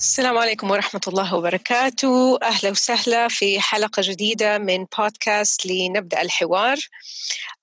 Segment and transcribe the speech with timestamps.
[0.00, 2.38] السلام عليكم ورحمة الله وبركاته.
[2.42, 6.78] أهلا وسهلا في حلقة جديدة من بودكاست لنبدأ الحوار.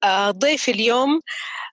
[0.03, 1.21] آه، ضيف اليوم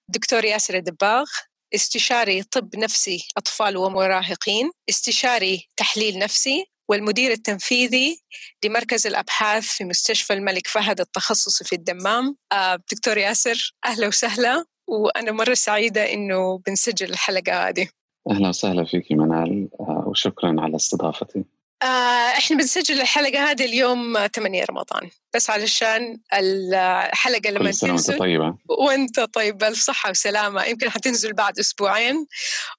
[0.09, 1.27] دكتور ياسر الدباغ
[1.75, 8.21] استشاري طب نفسي أطفال ومراهقين استشاري تحليل نفسي والمدير التنفيذي
[8.65, 12.37] لمركز الأبحاث في مستشفى الملك فهد التخصصي في الدمام.
[12.53, 17.89] آه، دكتور ياسر أهلا وسهلا وأنا مرة سعيدة إنه بنسجل الحلقة هذه.
[18.31, 21.45] أهلا وسهلا فيك منال آه، وشكرا على استضافتي.
[22.39, 25.11] إحنا بنسجل الحلقة هذه اليوم 8 رمضان.
[25.35, 28.59] بس علشان الحلقة لما سنة وأنت تنزل طيبة.
[28.69, 30.65] وأنت طيب بألف صحة وسلامة.
[30.65, 32.27] يمكن حتنزل بعد أسبوعين.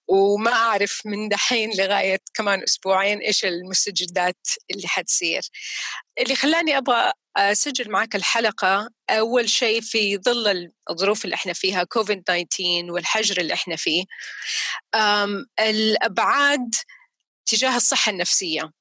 [0.07, 5.41] وما أعرف من دحين لغاية كمان أسبوعين إيش المستجدات اللي حتصير.
[6.19, 12.23] اللي خلاني أبغى أسجل معك الحلقة أول شيء في ظل الظروف اللي إحنا فيها كوفيد
[12.23, 14.03] 19 والحجر اللي إحنا فيه
[14.95, 16.75] أم، الأبعاد
[17.45, 18.61] تجاه الصحة النفسية.
[18.63, 18.71] أم،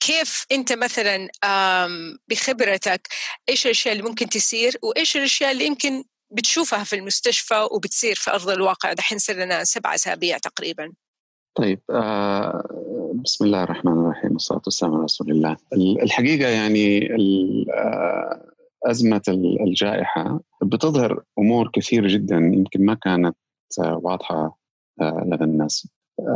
[0.00, 1.28] كيف أنت مثلا
[2.30, 3.08] بخبرتك
[3.48, 8.48] إيش الأشياء اللي ممكن تصير وإيش الأشياء اللي يمكن بتشوفها في المستشفى وبتصير في أرض
[8.50, 10.92] الواقع؟ دحين صار لنا سبع أسابيع تقريبا.
[11.54, 12.62] طيب آه
[13.24, 15.56] بسم الله الرحمن الرحيم والصلاة والسلام على رسول الله.
[15.72, 17.08] ال- الحقيقة يعني
[17.74, 18.42] آه،
[18.86, 23.36] أزمة ال- الجائحة بتظهر أمور كثيرة جدا يمكن ما كانت
[23.80, 24.58] آه، واضحة
[25.00, 25.88] آه، لدى الناس.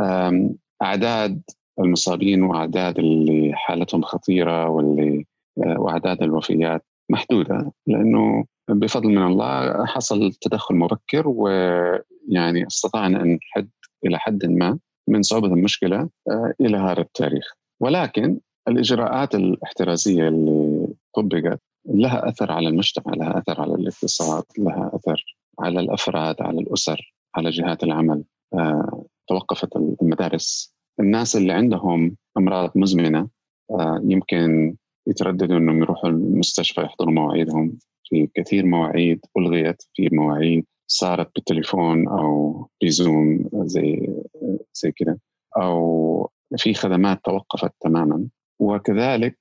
[0.03, 1.41] آم، أعداد
[1.79, 5.25] المصابين وأعداد اللي حالتهم خطيرة واللي
[5.63, 13.69] آه، وأعداد الوفيات محدودة لأنه بفضل من الله حصل تدخل مبكر ويعني استطعنا أن نحد
[14.05, 17.53] إلى حد ما من صعوبة المشكلة آه، إلى هذا التاريخ.
[17.79, 25.37] ولكن الإجراءات الاحترازية اللي طبقت لها أثر على المجتمع لها أثر على الاقتصاد لها أثر
[25.59, 28.23] على الأفراد على الأسر على جهات العمل
[28.53, 30.76] آه، توقفت المدارس.
[30.99, 33.27] الناس اللي عندهم أمراض مزمنة
[33.71, 34.75] آه، يمكن
[35.07, 37.77] يترددوا أنهم يروحوا المستشفى يحضروا مواعيدهم.
[38.09, 44.13] في كثير مواعيد ألغيت في مواعيد صارت بالتليفون أو بزوم زي
[44.73, 45.19] زي كده
[45.57, 48.27] أو في خدمات توقفت تماما.
[48.59, 49.37] وكذلك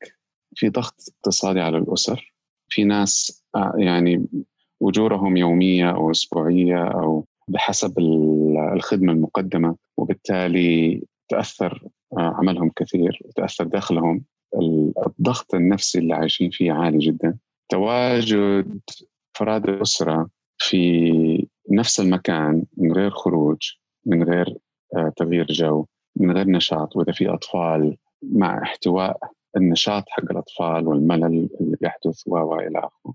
[0.55, 2.34] في ضغط اقتصادي على الأسر.
[2.69, 4.27] في ناس آه، يعني
[4.83, 9.77] أجورهم يومية أو أسبوعية أو بحسب ال- الخدمة المقدمة.
[9.97, 11.83] وبالتالي تأثر
[12.19, 14.25] آه، عملهم كثير وتأثر دخلهم.
[14.55, 17.39] ال- الضغط النفسي اللي عايشين فيه عالي جدا.
[17.69, 18.81] تواجد
[19.37, 20.29] أفراد الأسرة
[20.59, 23.59] في نفس المكان من غير خروج
[24.07, 24.57] من غير
[24.97, 26.97] آه، تغيير جو من غير نشاط.
[26.97, 29.19] وإذا في أطفال مع احتواء
[29.57, 33.15] النشاط حق الأطفال والملل اللي بيحدث و و إلى آخره.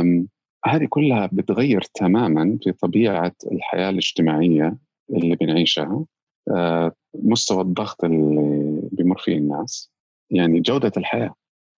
[0.00, 0.28] أم،
[0.66, 4.76] هذه كلها بتغير تماما في طبيعة الحياة الاجتماعية
[5.10, 6.04] اللي بنعيشها.
[6.50, 9.90] آه، مستوى الضغط اللي بيمر فيه الناس
[10.30, 11.34] يعني جودة الحياة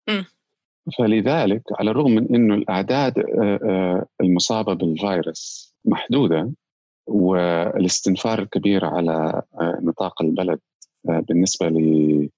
[0.09, 0.25] مم.
[0.97, 6.51] فلذلك على الرغم من إنه الأعداد آه، آه، المصابة بالفيروس محدودة
[7.07, 10.59] والاستنفار الكبير على آه، نطاق البلد
[11.03, 12.29] بالنسبة لمنع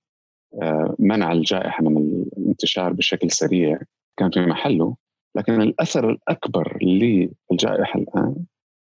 [1.32, 3.80] الجائحة من الانتشار بشكل سريع
[4.18, 4.96] كان في محله
[5.36, 8.36] لكن الأثر الأكبر للجائحة الآن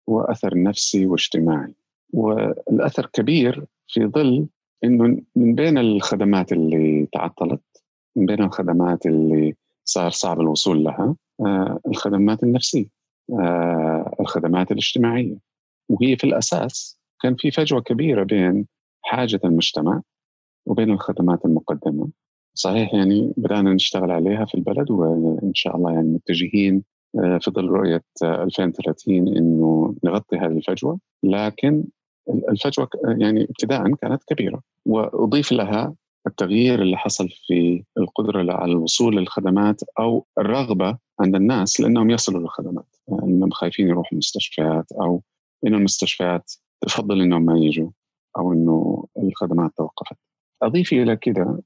[0.09, 1.73] هو أثر نفسي واجتماعي
[2.13, 4.47] والأثر كبير في ظل
[4.83, 7.61] إنه من بين الخدمات اللي تعطلت
[8.15, 12.85] من بين الخدمات اللي صار صعب الوصول لها آه، الخدمات النفسية
[13.39, 15.35] آه، الخدمات الاجتماعية.
[15.89, 18.67] وهي في الأساس كان في فجوة كبيرة بين
[19.01, 20.01] حاجة المجتمع
[20.65, 22.09] وبين الخدمات المقدمة.
[22.53, 26.83] صحيح يعني بدأنا نشتغل عليها في البلد وإن شاء الله يعني متجهين
[27.19, 30.99] آه، في ظل رؤية 2030 إنه نغطي هذه الفجوة.
[31.23, 31.83] لكن
[32.49, 35.95] الفجوة يعني ابتداء كانت كبيرة وأضيف لها
[36.27, 42.95] التغيير اللي حصل في القدرة على الوصول للخدمات أو الرغبة عند الناس لأنهم يصلوا للخدمات.
[43.07, 45.21] لأنهم خايفين يروحوا المستشفيات أو
[45.67, 46.51] إن المستشفيات
[46.81, 47.89] تفضل إنهم ما يجوا
[48.37, 50.17] أو إنه الخدمات توقفت.
[50.61, 51.59] أضيف إلى كده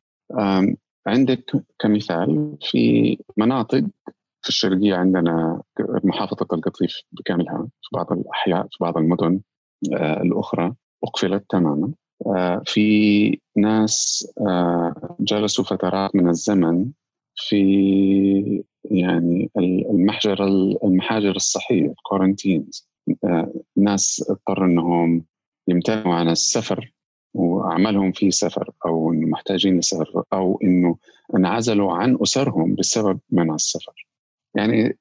[1.08, 3.84] عندك كمثال في مناطق
[4.42, 5.62] في الشرقية عندنا
[6.04, 9.34] محافظة القطيف بكاملها في بعض الأحياء في بعض المدن.
[9.34, 9.51] آه،
[9.94, 10.74] الأخرى
[11.04, 11.92] أقفلت تماما
[12.28, 16.92] آه، في ناس آه، جلسوا فترات من الزمن
[17.36, 20.44] في يعني المحجر
[20.84, 22.90] المحاجر الصحية الكورنتينز
[23.78, 25.26] ناس اضطروا إنهم
[25.68, 26.94] يمتنعوا عن السفر
[27.34, 30.98] وأعمالهم في سفر أو محتاجين لسفر أو إنه
[31.36, 34.08] انعزلوا عن أسرهم بسبب منع السفر.
[34.56, 34.98] يعني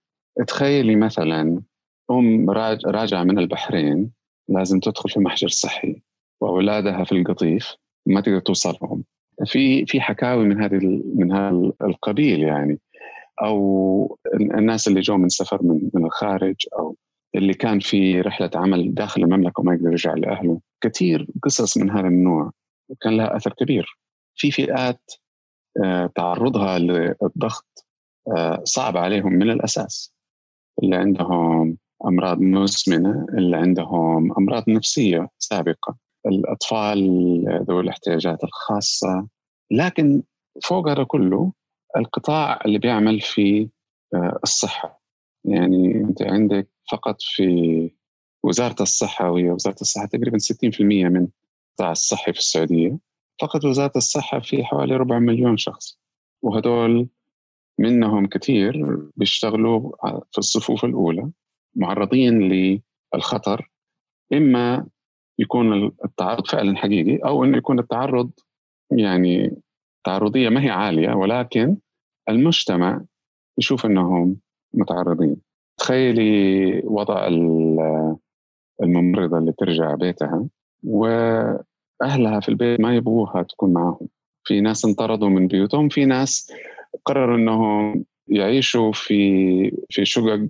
[0.46, 1.62] تخيلي مثلا
[2.10, 2.50] أم
[2.86, 4.10] راجعة من البحرين
[4.50, 6.02] لازم تدخل في محجر صحي
[6.40, 7.74] وأولادها في القطيف
[8.06, 9.04] ما تقدر توصلهم.
[9.46, 12.78] في في حكاوي من هذه من هذا القبيل يعني
[13.42, 16.96] أو الناس اللي جو من سفر من من الخارج أو
[17.34, 20.60] اللي كان في رحلة عمل داخل المملكة وما يقدر يرجع لأهله.
[20.80, 22.50] كثير قصص من هذا النوع
[22.88, 23.98] وكان لها أثر كبير.
[24.34, 25.12] في فئات
[25.84, 27.86] آه، تعرضها للضغط
[28.36, 30.14] آه، صعب عليهم من الأساس.
[30.82, 31.76] اللي عندهم
[32.06, 35.96] أمراض مزمنه اللي عندهم أمراض نفسية سابقة.
[36.26, 36.98] الأطفال
[37.68, 39.28] ذوي الاحتياجات الخاصة.
[39.70, 40.22] لكن
[40.64, 41.52] فوق هذا كله
[41.96, 43.68] القطاع اللي بيعمل في
[44.14, 45.02] آه، الصحة.
[45.44, 47.90] يعني أنت عندك فقط في
[48.44, 51.28] وزارة الصحة وهي وزارة الصحة تقريبا 60% من
[51.70, 52.98] القطاع الصحي في السعودية.
[53.42, 55.98] فقط وزارة الصحة في حوالي ربع مليون شخص.
[56.42, 57.08] وهدول
[57.78, 59.92] منهم كثير بيشتغلوا
[60.32, 61.30] في الصفوف الأولى.
[61.76, 62.38] معرضين
[63.14, 63.70] للخطر
[64.32, 64.86] إما
[65.38, 68.30] يكون التعرض فعلا حقيقي أو إنه يكون التعرض
[68.90, 69.56] يعني
[70.04, 71.76] تعرضية ما هي عالية ولكن
[72.28, 73.04] المجتمع
[73.58, 74.36] يشوف إنهم
[74.74, 75.36] متعرضين.
[75.78, 77.28] تخيلي وضع
[78.82, 80.48] الممرضة اللي ترجع بيتها
[80.84, 84.08] وأهلها في البيت ما يبغوها تكون معهم.
[84.44, 86.52] في ناس انطردوا من بيوتهم في ناس
[87.04, 90.48] قرروا أنهم يعيشوا في في شقق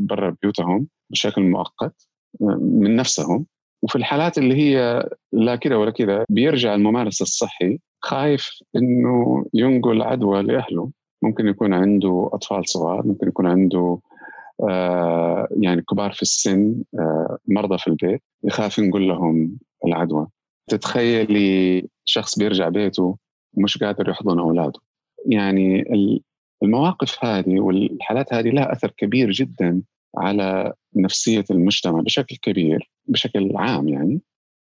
[0.00, 2.08] برا بيوتهم بشكل مؤقت
[2.42, 3.46] آه، من نفسهم.
[3.82, 10.42] وفي الحالات اللي هي لا كذا ولا كذا بيرجع الممارس الصحي خايف إنه ينقل عدوى
[10.42, 10.90] لأهله.
[11.22, 13.98] ممكن يكون عنده أطفال صغار ممكن يكون عنده
[14.68, 20.26] آه، يعني كبار في السن آه، مرضى في البيت يخاف نقول لهم العدوى.
[20.70, 23.16] تتخيلي شخص بيرجع بيته
[23.54, 24.80] ومش قادر يحضن أولاده.
[25.26, 25.84] يعني
[26.62, 29.82] المواقف هذه والحالات هذه لها أثر كبير جدا
[30.16, 34.20] على نفسية المجتمع بشكل كبير بشكل عام يعني.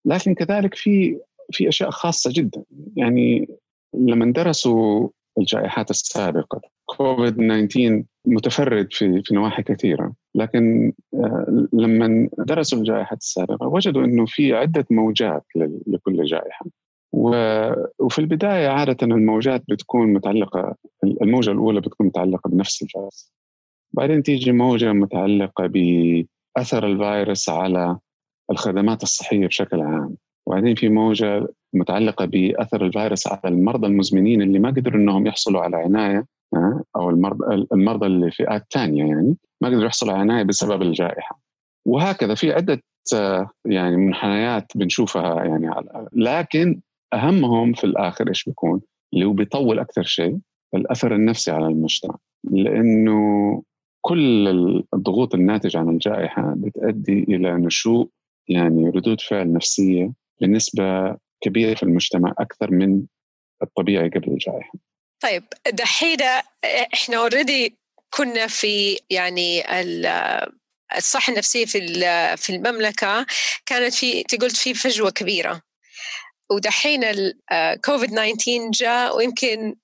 [0.06, 1.20] لكن كذلك في
[1.52, 2.64] في أشياء خاصة جدا.
[2.96, 3.48] يعني
[3.94, 10.14] لما درسوا الجائحات السابقة كوفيد 19 متفرد في في نواحي كثيرة.
[10.36, 15.46] لكن آه، لما درسوا الجائحات السابقة وجدوا إنه في عدة موجات
[15.88, 16.66] لكل جائحة.
[17.16, 23.34] وفي البداية عادة الموجات بتكون متعلقة الموجة الأولى بتكون متعلقة بنفس الفيروس
[23.94, 27.98] بعدين تيجي موجة متعلقة بأثر الفيروس على
[28.52, 30.16] الخدمات الصحية بشكل عام.
[30.48, 35.78] وبعدين في موجة متعلقة بأثر الفيروس على المرضى المزمنين اللي ما قدروا إنهم يحصلوا على
[35.78, 36.26] عناية
[36.96, 41.40] أو المرضى المرضى اللي فئات ثانية يعني ما قدروا يحصلوا على عناية بسبب الجائحة.
[41.86, 42.82] وهكذا في عدة
[43.66, 45.72] يعني منحنيات بنشوفها يعني
[46.14, 46.82] لكن
[47.14, 48.82] أهمهم في الآخر إيش بيكون؟
[49.14, 50.38] اللي هو بيطول أكثر شيء
[50.76, 53.64] الأثر النفسي على المجتمع لأنه
[54.02, 54.48] كل
[54.94, 58.10] الضغوط الناتجه عن الجائحة بتؤدي إلى نشوء
[58.48, 63.04] يعني ردود فعل نفسية بنسبة كبيرة في المجتمع أكثر من
[63.64, 64.74] الطبيعي قبل الجائحة.
[65.20, 65.44] طيب
[65.74, 66.18] دحين
[66.94, 67.76] إحنا اوريدي
[68.10, 69.64] كنا في يعني
[70.98, 71.80] الصحة النفسية في
[72.38, 73.26] في المملكة
[73.66, 75.62] كانت في قلت في فجوة كبيرة
[76.52, 79.76] ودحين الكوفيد 19 جاء ويمكن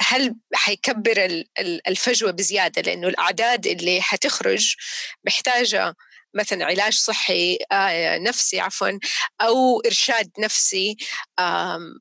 [0.00, 1.44] هل حيكبر
[1.88, 4.74] الفجوة بزيادة لأنه الأعداد اللي حتخرج
[5.26, 5.94] محتاجة
[6.34, 8.98] مثلا علاج صحي آه نفسي عفوا
[9.40, 10.96] أو إرشاد نفسي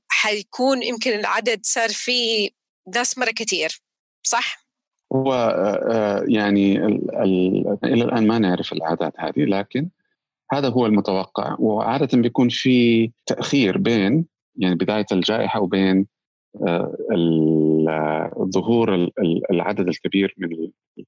[0.08, 2.50] حيكون يمكن العدد صار فيه
[2.96, 3.82] ناس مرة كثير
[4.24, 4.64] صح؟
[5.14, 9.90] هو آه، آه، يعني ال ال إلى الآن ما نعرف الأعداد هذه لكن
[10.54, 11.56] هذا هو المتوقع.
[11.60, 16.08] وعادة بيكون في تأخير بين يعني بداية الجائحة وبين
[18.54, 19.10] ظهور
[19.52, 20.50] العدد الكبير من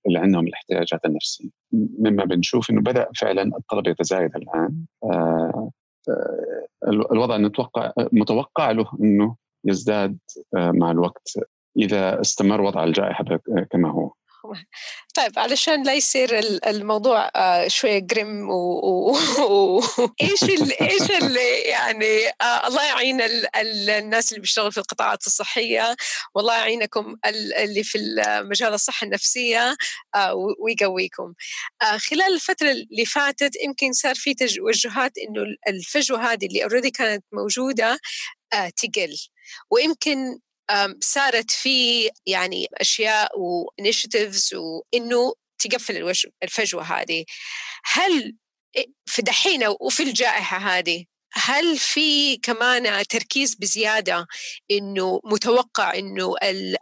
[0.07, 1.49] اللي عندهم الاحتياجات النفسية.
[1.99, 4.85] مما بنشوف إنه بدأ فعلا الطلب يتزايد الآن.
[6.87, 9.35] الوضع نتوقع متوقع له إنه
[9.65, 10.17] يزداد
[10.53, 11.39] مع الوقت
[11.77, 13.25] إذا استمر وضع الجائحة
[13.71, 14.11] كما هو.
[15.15, 19.11] طيب علشان لا يصير الموضوع آه، شوية جريم و,
[20.21, 20.43] إيش
[20.81, 23.21] إيش اللي يعني آه، الله يعين
[23.55, 25.95] الناس اللي بيشتغلوا في القطاعات الصحية
[26.35, 27.15] والله يعينكم
[27.57, 27.97] اللي في
[28.51, 29.75] مجال الصحة النفسية
[30.15, 31.33] آه، ويقويكم.
[32.09, 37.99] خلال الفترة اللي فاتت يمكن صار في توجهات إنه الفجوة هذه اللي already كانت موجودة
[38.51, 39.15] تقل.
[39.71, 40.39] ويمكن
[41.01, 47.25] صارت في يعني أشياء و initiatives وإنه تقفل الفجوة هذه.
[47.93, 48.35] هل
[49.05, 51.05] في دحين وفي الجائحة هذه
[51.37, 54.27] هل في كمان تركيز بزيادة
[54.71, 56.35] إنه متوقع إنه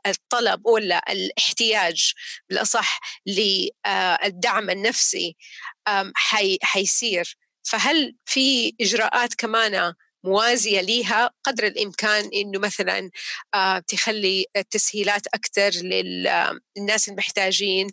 [0.07, 2.13] الطلب ولا الاحتياج
[2.49, 5.35] بالأصح للدعم النفسي
[6.63, 13.09] حيصير؟ فهل في إجراءات كمان موازية ليها قدر الإمكان إنه مثلا
[13.55, 17.87] آه، تخلي التسهيلات أكثر للناس المحتاجين.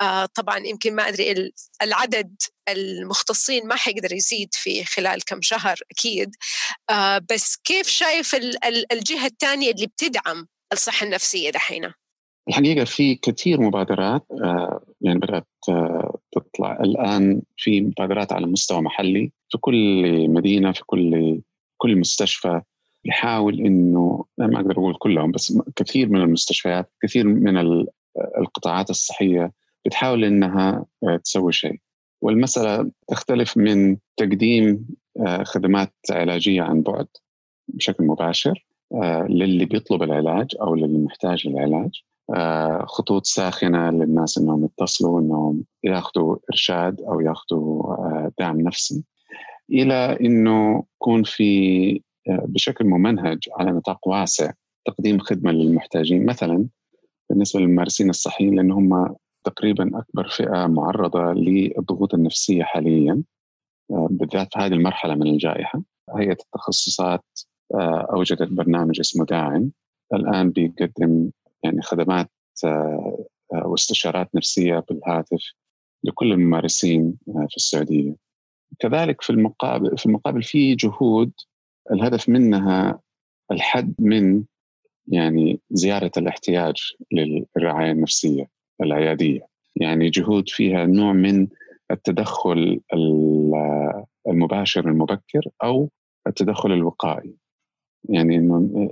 [0.00, 1.52] آه، طبعا يمكن ما أدري
[1.82, 2.36] العدد
[2.68, 6.30] المختصين ما حيقدر يزيد في خلال كم شهر أكيد.
[6.90, 8.34] آه، بس كيف شايف
[8.92, 11.92] الجهة الثانية اللي بتدعم الصحة النفسية دحين؟
[12.48, 14.26] الحقيقة في كثير مبادرات
[15.00, 15.46] يعني بدأت
[16.32, 16.80] تطلع.
[16.80, 21.40] الآن في مبادرات على مستوى محلي في كل مدينة في كل
[21.76, 22.60] كل مستشفى
[23.04, 27.58] يحاول إنه ما أقدر أقول كلهم بس كثير من المستشفيات كثير من
[28.38, 29.52] القطاعات الصحية
[29.86, 31.80] بتحاول إنها آه، تسوي شيء.
[32.22, 34.86] والمسألة تختلف من تقديم
[35.26, 37.06] آه، خدمات علاجية عن بعد
[37.68, 42.02] بشكل مباشر آه، للي بيطلب العلاج أو للي محتاج العلاج
[42.84, 49.04] خطوط ساخنة للناس إنهم يتصلوا إنهم ياخذوا إرشاد أو ياخذوا دعم نفسي.
[49.70, 54.52] إلى إنه يكون في آه، بشكل ممنهج على نطاق واسع
[54.86, 56.26] تقديم خدمة للمحتاجين.
[56.26, 56.66] مثلا
[57.30, 63.22] بالنسبة للممارسين الصحيين لأن هم تقريبا أكبر فئة معرضة للضغوط النفسية حاليا
[63.90, 65.82] آه، بالذات في هذه المرحلة من الجائحة.
[66.16, 67.24] هيئة التخصصات
[67.74, 69.70] آه، أوجدت برنامج اسمه داعم.
[70.14, 71.30] الآن بيقدم
[71.64, 72.30] يعني خدمات
[73.52, 75.52] واستشارات نفسية بالهاتف
[76.04, 78.25] لكل الممارسين في السعودية.
[78.78, 81.32] كذلك في المقابل في المقابل في جهود
[81.92, 83.00] الهدف منها
[83.52, 84.44] الحد من
[85.08, 88.48] يعني زياده الاحتياج للرعاية النفسية
[88.82, 89.48] العيادية.
[89.76, 91.48] يعني جهود فيها نوع من
[91.90, 92.80] التدخل
[94.28, 95.90] المباشر المبكر أو
[96.26, 97.34] التدخل الوقائي.
[98.08, 98.88] يعني إنه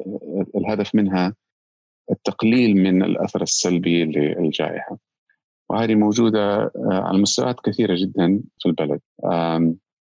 [0.57, 1.35] الهدف منها
[2.11, 4.99] التقليل من الأثر السلبي للجائحة.
[5.75, 9.01] وهذه موجودة آه، على مستويات كثيرة جدا في البلد.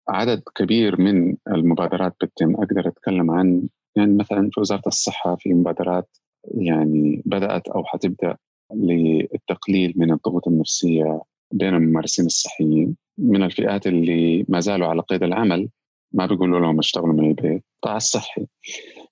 [0.08, 6.08] عدد كبير من المبادرات بتتم أقدر أتكلم عن يعني مثلا في وزارة الصحة في مبادرات
[6.44, 8.36] يعني بدأت أو حتبدأ
[8.74, 12.96] للتقليل من الضغوط النفسية بين الممارسين الصحيين.
[13.18, 15.68] من الفئات اللي ما زالوا على قيد العمل
[16.12, 18.46] ما بيقولوا لهم اشتغلوا من البيت القطاع الصحي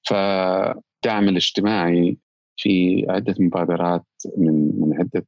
[0.09, 2.19] فالدعم الاجتماعي
[2.57, 5.27] في عدة مبادرات من من عدة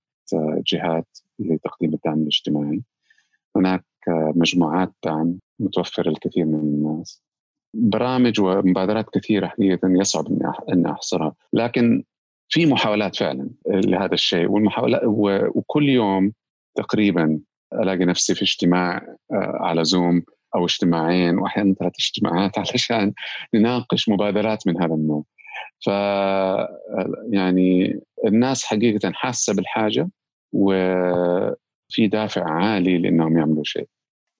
[0.66, 2.82] جهات لتقديم الدعم الاجتماعي.
[3.56, 7.22] هناك مجموعات دعم متوفرة الكثير من الناس.
[7.74, 10.26] برامج ومبادرات كثيرة حقيقة يصعب
[10.72, 11.34] أني أحصرها.
[11.52, 12.04] لكن
[12.48, 15.02] في محاولات فعلا لهذا الشيء والمحاولات
[15.54, 16.32] وكل يوم
[16.74, 17.40] تقريبا
[17.72, 18.96] ألاقي نفسي في اجتماع
[19.32, 20.22] آه، على زوم
[20.54, 23.12] أو اجتماعين واحيانا ثلاث اجتماعات علشان
[23.54, 25.24] نناقش مبادرات من هذا النوع.
[25.84, 25.88] ف
[27.32, 30.08] يعني الناس حقيقة حاسة بالحاجة
[30.52, 33.88] وفي دافع عالي لإنهم يعملوا شيء.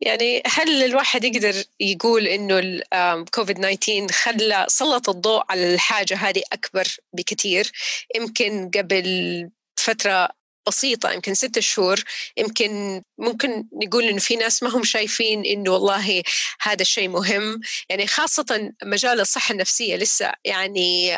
[0.01, 2.59] يعني هل الواحد يقدر يقول إنه
[2.93, 7.73] الكوفيد 19 خلى سلط الضوء على الحاجة هذه أكبر بكثير؟
[8.17, 10.29] يمكن قبل فترة
[10.69, 12.05] بسيطة يمكن ستة شهور
[12.37, 16.23] يمكن ممكن نقول إنه في ناس ما هم شايفين إنه والله
[16.61, 17.61] هذا الشيء مهم.
[17.89, 21.17] يعني خاصة مجال الصحة النفسية لسه يعني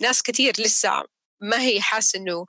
[0.00, 1.02] ناس كثير لسه
[1.40, 2.46] ما هي حاسة إنه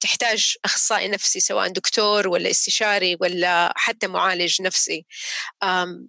[0.00, 5.06] تحتاج أخصائي نفسي سواء دكتور ولا استشاري ولا حتى معالج نفسي.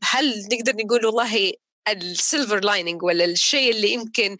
[0.03, 1.53] هل نقدر نقول والله
[1.89, 4.37] ال silver lining ولا الشيء اللي يمكن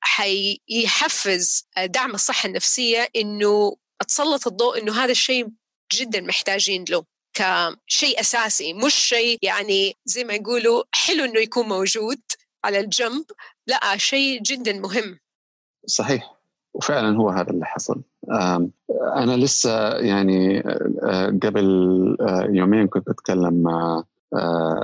[0.00, 3.76] حيحفز دعم الصحة النفسية إنه
[4.08, 5.48] تسلط الضوء إنه هذا الشيء
[5.92, 12.20] جدا محتاجين له كشيء أساسي مش شيء يعني زي ما يقولوا حلو إنه يكون موجود
[12.64, 13.24] على الجنب
[13.66, 15.18] لا شيء جدا مهم.
[15.86, 16.34] صحيح.
[16.74, 18.02] وفعلا هو هذا اللي حصل.
[19.16, 20.60] أنا لسه يعني
[21.42, 21.66] قبل
[22.50, 24.02] يومين كنت أتكلم مع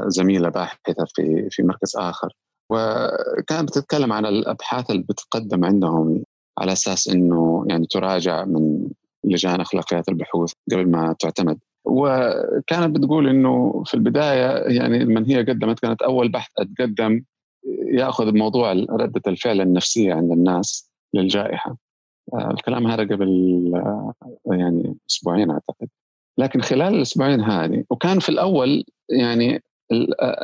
[0.06, 2.32] زميلة باحثة في في مركز آخر
[2.70, 6.22] وكانت بتتكلم عن الأبحاث اللي بتقدم عندهم
[6.58, 8.88] على أساس إنه يعني تراجع من
[9.24, 11.58] لجان أخلاقيات البحوث قبل ما تعتمد.
[11.84, 17.22] وكانت بتقول إنه في البداية يعني من هي قدمت كانت أول بحث أتقدم
[17.92, 21.70] يأخذ موضوع ردة الفعل النفسية عند الناس للجائحة.
[21.70, 21.89] آه،
[22.34, 24.14] الكلام هذا قبل آه،
[24.46, 25.88] يعني أسبوعين أعتقد.
[26.38, 29.62] لكن خلال الأسبوعين هذه وكان في الأول يعني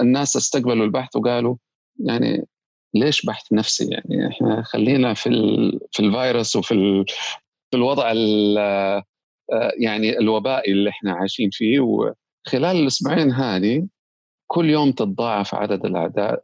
[0.01, 1.57] الناس استقبلوا البحث وقالوا
[2.01, 2.47] يعني
[2.95, 5.31] ليش بحث نفسي؟ يعني إحنا خلينا في
[5.93, 7.05] في الفيروس وفي
[7.71, 8.13] في الوضع
[9.53, 11.81] آه، يعني الوبائي اللي إحنا عايشين فيه.
[11.81, 13.87] وخلال الأسبوعين هذه
[14.47, 16.39] كل يوم تتضاعف عدد الاعداد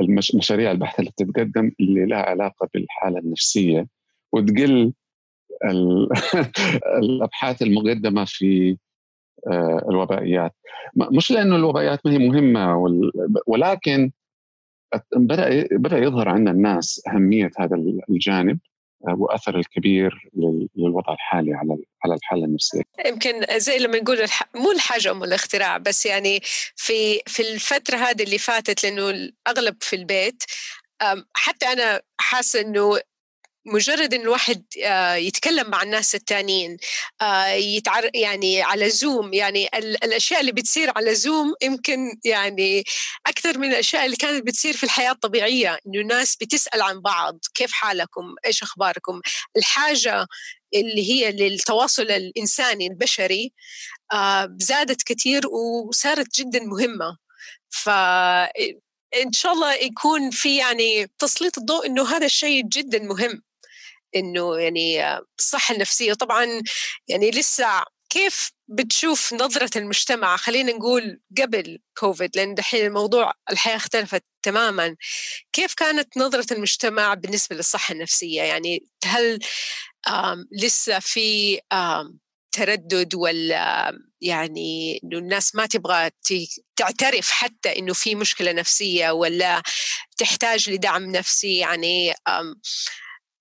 [0.00, 3.86] المشاريع البحث اللي تتقدم اللي لها علاقة بالحالة النفسية.
[4.32, 4.92] وتقل
[7.02, 8.76] الأبحاث المقدمة في
[9.46, 10.52] آه، الوبائيات
[10.96, 12.76] مش لأنه الوبائيات ما هي مهمة
[13.46, 14.10] ولكن
[15.16, 17.76] بدأ بدأ يظهر عند الناس أهمية هذا
[18.10, 18.58] الجانب
[19.08, 20.28] آه، وأثر الكبير
[20.76, 22.82] للوضع الحالي على على الحالة النفسية.
[23.06, 24.42] يمكن زي لما نقول الح...
[24.54, 26.40] مو الحاجة ام الاختراع بس يعني
[26.76, 30.42] في في الفترة هذه اللي فاتت لأنه الأغلب في البيت
[31.34, 33.00] حتى أنا حاسة إنه
[33.66, 36.76] مجرد إن الواحد آه، يتكلم مع الناس التانيين
[37.22, 42.84] آه، يتعر يعني على زوم يعني الأشياء اللي بتصير على زوم يمكن يعني
[43.26, 47.72] أكثر من الأشياء اللي كانت بتصير في الحياة الطبيعية إنه الناس بتسأل عن بعض كيف
[47.72, 49.20] حالكم؟ إيش أخباركم؟
[49.56, 50.26] الحاجة
[50.74, 53.52] اللي هي للتواصل الإنساني البشري
[54.12, 57.16] آه، زادت كثير وصارت جدا مهمة.
[57.70, 57.88] ف
[59.16, 63.42] إن شاء الله يكون في يعني تسليط الضوء إنه هذا الشيء جدا مهم.
[64.16, 66.62] إنه يعني الصحه النفسيه طبعا
[67.08, 74.24] يعني لسه كيف بتشوف نظرة المجتمع؟ خلينا نقول قبل كوفيد لأن دحين الموضوع الحياة اختلفت
[74.42, 74.96] تماما.
[75.52, 79.38] كيف كانت نظرة المجتمع بالنسبة للصحة النفسية؟ يعني هل
[80.52, 81.60] لسه في
[82.52, 86.10] تردد ولا يعني إنه الناس ما تبغى
[86.76, 89.62] تعترف حتى إنه في مشكلة نفسية ولا
[90.18, 92.14] تحتاج لدعم نفسي؟ يعني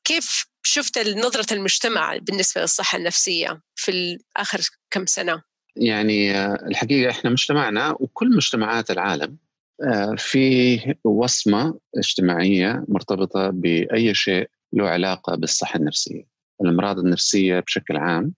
[0.04, 4.60] كيف شفت نظرة المجتمع بالنسبة للصحة النفسية في آخر
[4.92, 5.42] كم سنة؟
[5.76, 9.38] يعني آه، الحقيقة إحنا مجتمعنا وكل مجتمعات العالم
[9.84, 16.24] آه، في وصمة اجتماعية مرتبطة بأي شيء له علاقة بالصحة النفسية.
[16.62, 18.34] الأمراض النفسية بشكل عام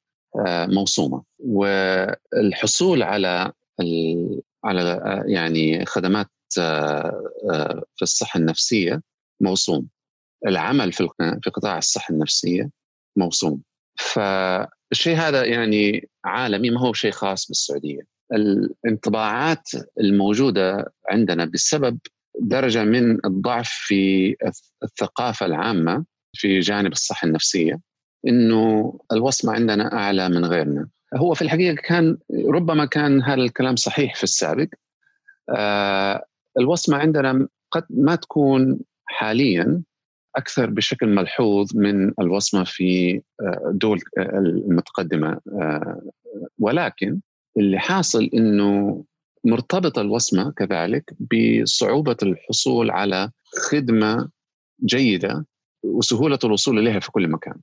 [0.47, 3.51] آه، موصومة والحصول على
[4.63, 6.27] على يعني خدمات
[7.95, 9.01] في الصحة النفسية
[9.41, 9.87] موصوم
[10.47, 11.07] العمل في
[11.43, 12.69] في قطاع الصحة النفسية
[13.15, 13.61] موصوم
[13.99, 18.01] فالشيء هذا يعني عالمي ما هو شيء خاص بالسعودية.
[18.33, 21.99] الانطباعات الموجودة عندنا بسبب
[22.39, 24.35] درجة من الضعف في
[24.83, 27.79] الثقافة العامة في جانب الصحة النفسية
[28.27, 30.87] إنه الوصمة عندنا أعلى من غيرنا.
[31.15, 34.67] هو في الحقيقة كان ربما كان هذا الكلام صحيح في السابق.
[35.49, 36.25] آه
[36.59, 39.83] الوصمة عندنا قد ما تكون حاليا
[40.35, 43.77] أكثر بشكل ملحوظ من الوصمة في آه،
[44.17, 46.01] آه، المتقدمة آه،
[46.59, 47.19] ولكن
[47.57, 49.03] اللي حاصل إنه
[49.45, 53.31] مرتبطه الوصمة كذلك بصعوبة الحصول على
[53.69, 54.29] خدمة
[54.85, 55.45] جيدة
[55.83, 57.55] وسهولة الوصول إليها في كل مكان.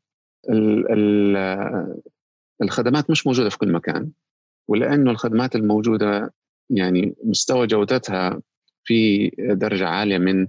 [2.63, 4.11] الخدمات مش موجودة في كل مكان
[4.69, 6.35] ولأنه الخدمات الموجودة
[6.71, 8.41] يعني مستوى جودتها
[8.85, 10.47] في درجة عالية من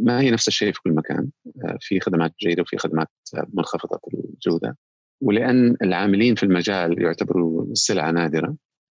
[0.00, 1.30] ما هي نفس الشيء في كل مكان.
[1.64, 3.08] آه، في خدمات جيدة وفي خدمات
[3.54, 4.78] منخفضة الجودة.
[5.20, 8.56] ولأن العاملين في المجال يعتبروا سلعة نادرة.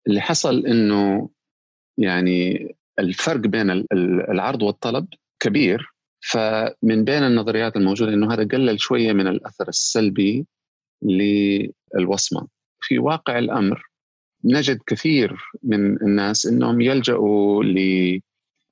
[0.08, 1.30] اللي حصل إنه
[1.98, 2.68] يعني
[3.00, 3.86] الفرق بين
[4.30, 5.08] العرض والطلب
[5.40, 5.94] كبير.
[6.20, 10.46] فمن بين النظريات الموجودة إنه هذا قلل شوية من الأثر السلبي
[11.04, 12.48] للوصمة.
[12.82, 13.84] في واقع الأمر
[14.46, 17.64] نجد كثير من الناس إنهم يلجأوا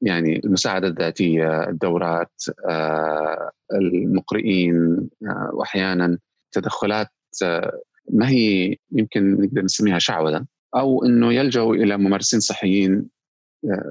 [0.06, 6.18] يعني المساعدة الذاتية الدورات آه، المقرئين آه، وأحيانا
[6.52, 7.12] تدخلات
[7.44, 13.16] آه، ما هي يمكن نقدر نسميها شعوذة أو أنه يلجأوا إلى ممارسين صحيين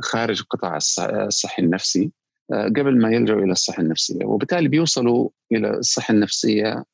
[0.02, 0.78] خارج القطاع
[1.26, 2.10] الصحي النفسي
[2.50, 4.24] قبل ما يلجأوا إلى الصحة النفسية.
[4.24, 6.84] وبالتالي بيوصلوا إلى الصحة النفسية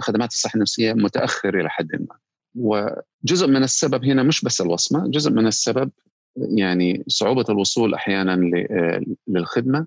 [0.00, 2.16] خدمات الصحة النفسية متأخر إلى حد ما.
[2.54, 5.90] وجزء من السبب هنا مش بس الوصمة جزء من السبب
[6.36, 8.40] يعني صعوبة الوصول أحيانا
[9.28, 9.86] للخدمة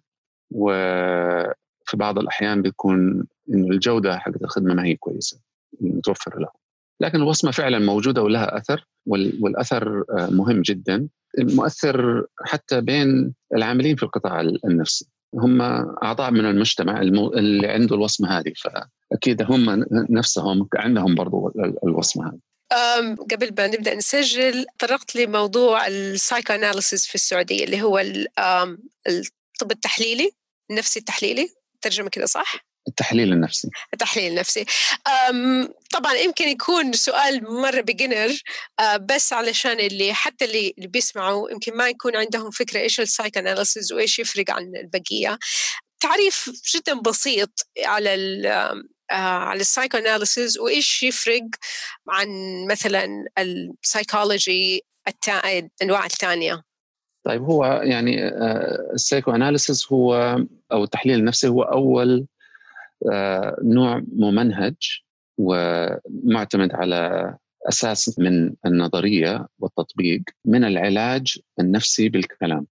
[1.85, 5.39] في بعض الأحيان بيكون إنه الجودة حق الخدمة ما هي كويسة
[5.81, 6.51] متوفرة لهم.
[6.99, 11.07] لكن الوصمة فعلا موجودة ولها أثر والأثر آه، مهم جدا.
[11.39, 15.09] مؤثر حتى بين العاملين في القطاع النفسي.
[15.35, 15.61] هم
[16.03, 21.51] أعضاء من المجتمع اللي عنده الوصمة هذه فأكيد هم نفسهم عندهم برضو
[21.83, 22.39] الوصمة هذه.
[23.31, 27.99] قبل ما نبدأ نسجل طرقت لموضوع ال psychoanalysis في السعودية اللي هو
[29.07, 30.31] الطب التحليلي
[30.71, 31.49] النفسي التحليلي.
[31.81, 33.69] ترجمة كده صح؟ التحليل النفسي.
[33.93, 34.65] التحليل النفسي.
[35.91, 38.41] طبعا يمكن يكون سؤال مرة beginner
[38.99, 43.93] بس علشان اللي حتى اللي, اللي بيسمعوا يمكن ما يكون عندهم فكرة إيش ال psychoanalysis
[43.93, 45.39] وإيش يفرق عن البقية.
[45.99, 48.45] تعريف جدا بسيط على ال
[49.13, 51.43] على ال psychoanalysis وإيش يفرق
[52.09, 52.27] عن
[52.71, 54.81] مثلا السايكولوجي
[55.27, 56.61] الأنواع الثانية؟
[57.25, 58.27] طيب هو يعني
[58.93, 60.37] ال psychoanalysis هو
[60.71, 62.27] أو التحليل النفسي هو أول
[63.11, 64.75] آه، نوع ممنهج
[65.37, 67.33] ومعتمد على
[67.69, 72.67] أساس من النظرية والتطبيق من العلاج النفسي بالكلام.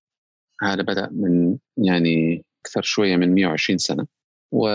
[0.63, 4.07] هذا بدأ من يعني أكثر شوية من 120 سنة.
[4.53, 4.69] و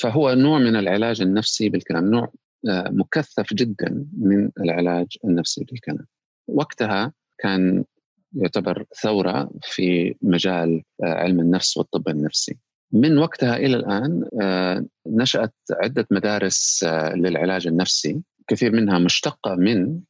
[0.00, 2.32] فهو نوع من العلاج النفسي بالكلام نوع
[2.68, 6.06] آه، مكثف جدا من العلاج النفسي بالكلام.
[6.48, 7.84] وقتها كان
[8.32, 12.58] يعتبر ثورة في مجال آه، علم النفس والطب النفسي.
[12.92, 16.84] من وقتها إلى الآن آه، نشأت عدة مدارس
[17.14, 20.00] للعلاج النفسي كثير منها مشتقة من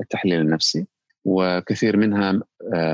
[0.00, 0.86] التحليل النفسي
[1.24, 2.40] وكثير منها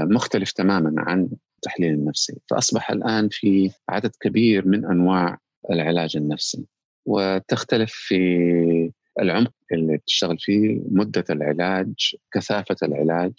[0.04, 2.40] مختلف تماما عن التحليل النفسي.
[2.50, 5.38] فأصبح الآن في عدد كبير من أنواع
[5.70, 6.64] العلاج النفسي
[7.06, 11.94] وتختلف في العمق اللي تشتغل فيه مدة العلاج
[12.32, 13.32] كثافة العلاج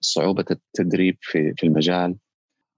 [0.00, 2.16] صعوبة التدريب في في المجال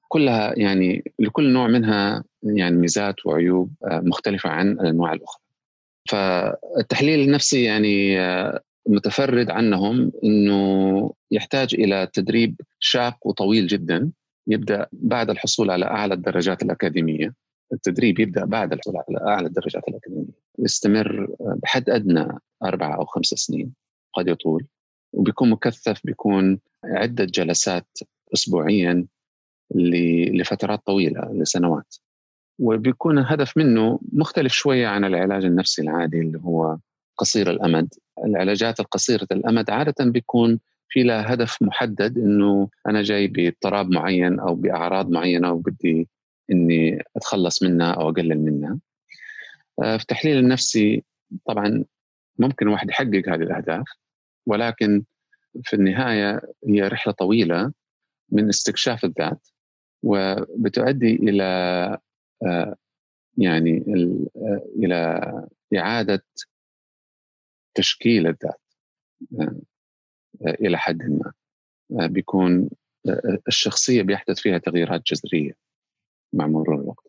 [0.09, 5.43] كلها يعني لكل نوع منها يعني ميزات وعيوب آه، مختلفة عن الأنواع الأخرى.
[6.09, 14.11] فالتحليل النفسي يعني آه، متفرد عنهم أنه يحتاج إلى تدريب شاق وطويل جدا
[14.47, 17.35] يبدأ بعد الحصول على أعلى الدرجات الأكاديمية.
[17.73, 22.29] التدريب يبدأ بعد الحصول على أعلى الدرجات الأكاديمية يستمر بحد أدنى
[22.65, 23.75] أربعة أو خمسة سنين
[24.15, 24.67] قد يطول
[25.13, 27.99] وبيكون مكثف بيكون عدة جلسات
[28.35, 29.07] أسبوعيا
[29.75, 31.97] لفترات طويلة لسنوات.
[32.59, 36.79] وبيكون الهدف منه مختلف شوية عن العلاج النفسي العادي اللي هو
[37.17, 37.89] قصير الأمد.
[38.25, 44.55] العلاجات القصيرة الأمد عادة بيكون في لها هدف محدد إنه أنا جاي باضطراب معين أو
[44.55, 46.09] بأعراض معينة وبدي
[46.53, 48.79] إني أتخلص منها أو أقلل منها.
[49.83, 51.05] آه، في التحليل النفسي
[51.47, 51.85] طبعا
[52.39, 53.87] ممكن الواحد يحقق هذه الأهداف
[54.47, 55.05] ولكن
[55.65, 57.73] في النهاية هي رحلة طويلة
[58.33, 59.49] من استكشاف الذات
[60.03, 61.45] وبتؤدي إلى
[62.47, 62.77] آه،
[63.39, 63.85] يعني
[64.37, 65.33] آه، إلى
[65.77, 66.25] إعادة
[67.75, 68.61] تشكيل الذات
[70.47, 71.33] إلى حد ما.
[71.91, 72.71] بيكون
[73.49, 75.68] الشخصية بيحدث فيها تغييرات جذرية.
[76.33, 77.05] مع مرور الوقت.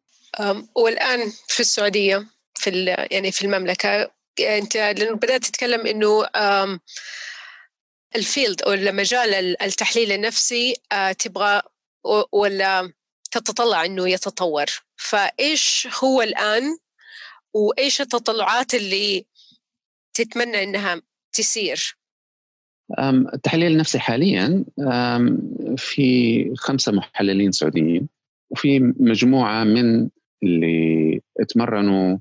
[0.76, 6.28] والآن في السعودية في يعني في المملكة أنت لأنه بدأت تتكلم إنه
[8.16, 10.76] الفيلد أو مجال التحليل النفسي
[11.20, 11.62] تبغى
[12.32, 12.94] ولا
[13.32, 14.66] تتطلع إنه يتطور.
[14.98, 16.78] فإيش هو الآن؟
[17.54, 19.26] وإيش التطلعات اللي
[20.14, 21.02] تتمنى إنها
[21.34, 21.98] تسير؟
[23.34, 24.66] التحليل النفسي حاليا
[25.78, 28.10] في خمسة محللين سعوديين.
[28.50, 30.10] وفي مجموعة من
[30.44, 32.18] اللي تمرنوا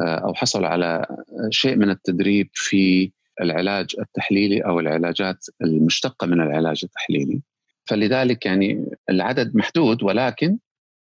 [0.00, 1.06] آه، أو حصلوا على
[1.50, 7.42] شيء من التدريب في العلاج التحليلي أو العلاجات المشتقة من العلاج التحليلي.
[7.84, 10.58] فلذلك يعني العدد محدود ولكن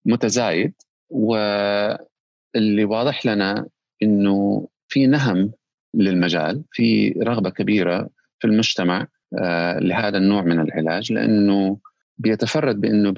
[0.07, 0.73] متزايد
[1.11, 3.67] واللي واضح لنا
[4.03, 5.53] إنه في نهم
[5.95, 8.09] للمجال في رغبة كبيرة
[8.39, 9.07] في المجتمع
[9.39, 11.79] آه، لهذا النوع من العلاج لأنه
[12.19, 13.15] بيتفرد بأنه.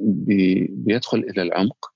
[0.00, 0.66] بي...
[0.70, 1.92] بيدخل إلى العمق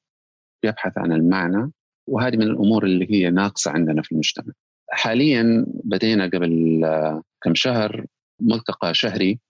[0.63, 1.71] بيبحث عن المعنى
[2.07, 4.53] وهذه من الأمور اللي هي ناقصة عندنا في المجتمع.
[4.91, 8.07] حاليا بدينا قبل آه، كم شهر
[8.41, 9.41] ملتقى شهري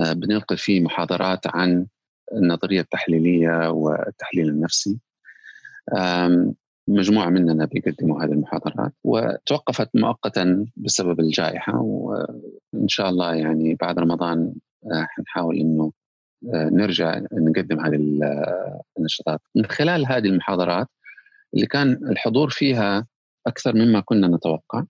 [0.00, 1.86] آه، بنلقي فيه محاضرات عن
[2.32, 4.98] النظرية التحليلية والتحليل النفسي
[6.88, 14.54] مجموعة مننا بيقدموا هذه المحاضرات وتوقفت مؤقتا بسبب الجائحة وإن شاء الله يعني بعد رمضان
[14.92, 15.92] آه، حنحاول إنه
[16.42, 18.20] نرجع نقدم هذه
[18.98, 19.40] النشاطات.
[19.54, 20.88] من خلال هذه المحاضرات
[21.54, 23.06] اللي كان الحضور فيها
[23.46, 24.84] أكثر مما كنا نتوقع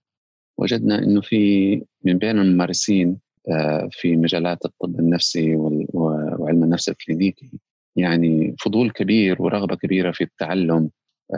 [0.57, 5.55] وجدنا إنه في من بين الممارسين آه، في مجالات الطب النفسي
[5.93, 7.51] وعلم النفس الكلينيكي
[7.95, 10.89] يعني فضول كبير ورغبة كبيرة في التعلم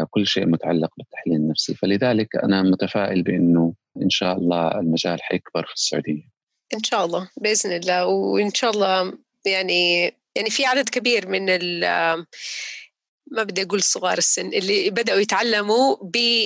[0.10, 1.74] كل شيء متعلق بالتحليل النفسي.
[1.74, 6.24] فلذلك أنا متفائل بأنه إن شاء الله المجال حيكبر في السعودية.
[6.74, 8.06] إن شاء الله بإذن الله.
[8.08, 9.14] وإن شاء الله
[9.46, 10.04] يعني
[10.36, 11.84] يعني في عدد كبير من ال
[13.32, 15.98] ما بدي أقول صغار السن اللي بدأوا يتعلموا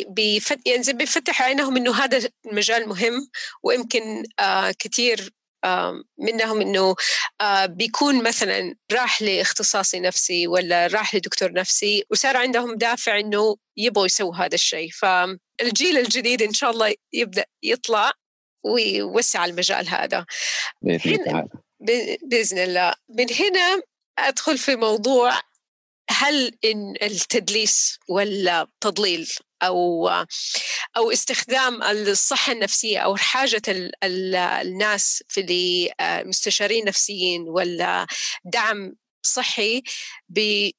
[0.10, 3.30] بفت يعني زي بيفتحوا عينهم إنه هذا المجال مهم
[3.64, 6.96] ويمكن آه كثير آه منهم إنه
[7.42, 14.06] آه بيكون مثلا راح لاختصاصي نفسي ولا راح لدكتور نفسي وصار عندهم دافع إنه يبغوا
[14.06, 14.90] يسووا هذا الشيء.
[14.92, 18.12] فالجيل الجديد إن شاء الله يبدأ يطلع
[18.66, 20.26] ويوسع المجال هذا.
[21.38, 21.65] الله.
[22.24, 22.94] بإذن الله.
[23.10, 23.82] من هنا
[24.20, 25.40] أدخل في موضوع
[26.10, 29.30] هل إن التدليس ولا التضليل
[29.64, 30.10] أو
[30.98, 33.62] أو استخدام الصحة النفسية أو حاجة
[34.04, 35.42] الناس في
[36.02, 38.08] مستشارين نفسيين ولا
[38.46, 39.84] دعم صحي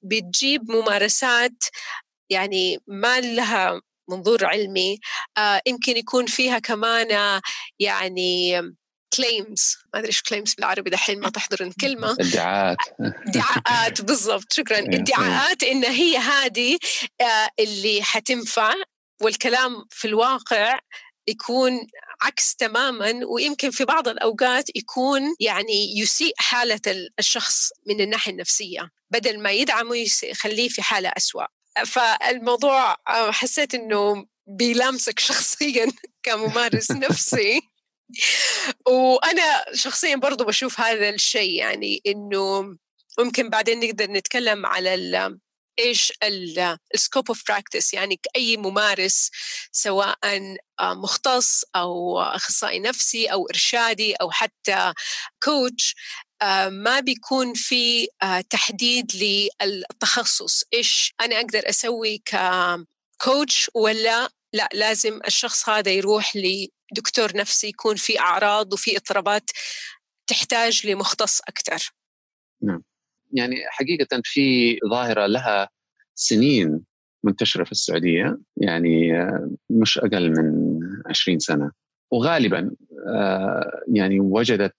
[0.03, 1.65] بتجيب ممارسات
[2.31, 4.99] يعني ما لها منظور علمي
[5.39, 7.41] آه، يمكن يكون فيها كمان
[7.79, 8.63] يعني
[9.17, 12.77] claims ما أدري إيش claims بالعربي دحين ما تحضر الكلمة ادعاءات.
[13.01, 14.53] ادعاءات بالضبط.
[14.53, 14.77] شكرا.
[14.77, 16.79] إيه، ادعاءات إن هي هذه
[17.21, 18.75] آه، اللي حتنفع
[19.23, 20.79] والكلام في الواقع
[21.29, 21.87] يكون
[22.23, 28.91] عكس تماما ويمكن في بعض الأوقات يكون يعني يسيء حالة الشخص من الناحية النفسية.
[29.11, 31.45] بدل ما يدعمه يخليه في حالة أسوأ.
[31.87, 37.61] فالموضوع آه، حسيت إنه بيلامسك شخصيا كممارس نفسي.
[38.87, 42.77] وأنا شخصيا برضو بشوف هذا الشيء يعني إنه
[43.19, 44.95] ممكن بعدين نقدر نتكلم على
[45.79, 46.13] إيش
[46.95, 49.31] ال scope of practice يعني أي ممارس
[49.73, 50.19] سواء
[50.81, 54.93] آه، مختص أو أخصائي نفسي أو إرشادي أو حتى
[55.43, 55.95] كوتش
[56.43, 65.21] آه، ما بيكون في آه، تحديد للتخصص إيش أنا أقدر أسوي ككوتش ولا لا لازم
[65.27, 69.51] الشخص هذا يروح لدكتور نفسي يكون في أعراض وفي اضطرابات
[70.27, 71.93] تحتاج لمختص أكثر
[72.63, 72.83] نعم.
[73.33, 75.69] يعني حقيقة في ظاهرة لها
[76.15, 76.85] سنين
[77.25, 81.71] منتشرة في السعودية يعني آه، مش أقل من 20 سنة.
[82.11, 82.71] وغالبا
[83.93, 84.75] يعني وجدت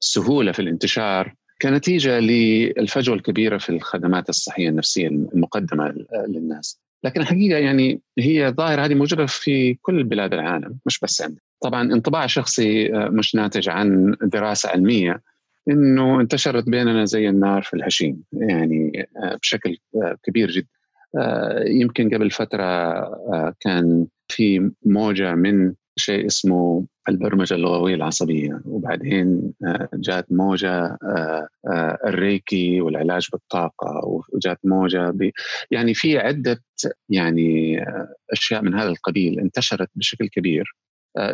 [0.00, 5.94] سهولة في الانتشار كنتيجة للفجوة الكبيرة في الخدمات الصحية النفسية المقدمة
[6.28, 6.80] للناس.
[7.04, 11.40] لكن الحقيقة يعني هي ظاهرة هذه موجودة في كل بلاد العالم مش بس عندنا.
[11.60, 15.22] طبعا انطباع شخصي آه، مش ناتج عن دراسة علمية
[15.68, 20.68] إنه انتشرت بيننا زي النار في الهشيم يعني آه، بشكل آه، كبير جدا.
[21.66, 22.64] يمكن قبل فترة
[23.60, 28.60] كان في موجة من شيء اسمه البرمجة اللغوية العصبية.
[28.64, 35.30] وبعدين آه، جات موجة آه، آه، الريكي والعلاج بالطاقة وجات موجة ب...
[35.70, 36.62] يعني في عدة
[37.08, 37.78] يعني
[38.32, 40.76] أشياء من هذا القبيل انتشرت بشكل كبير.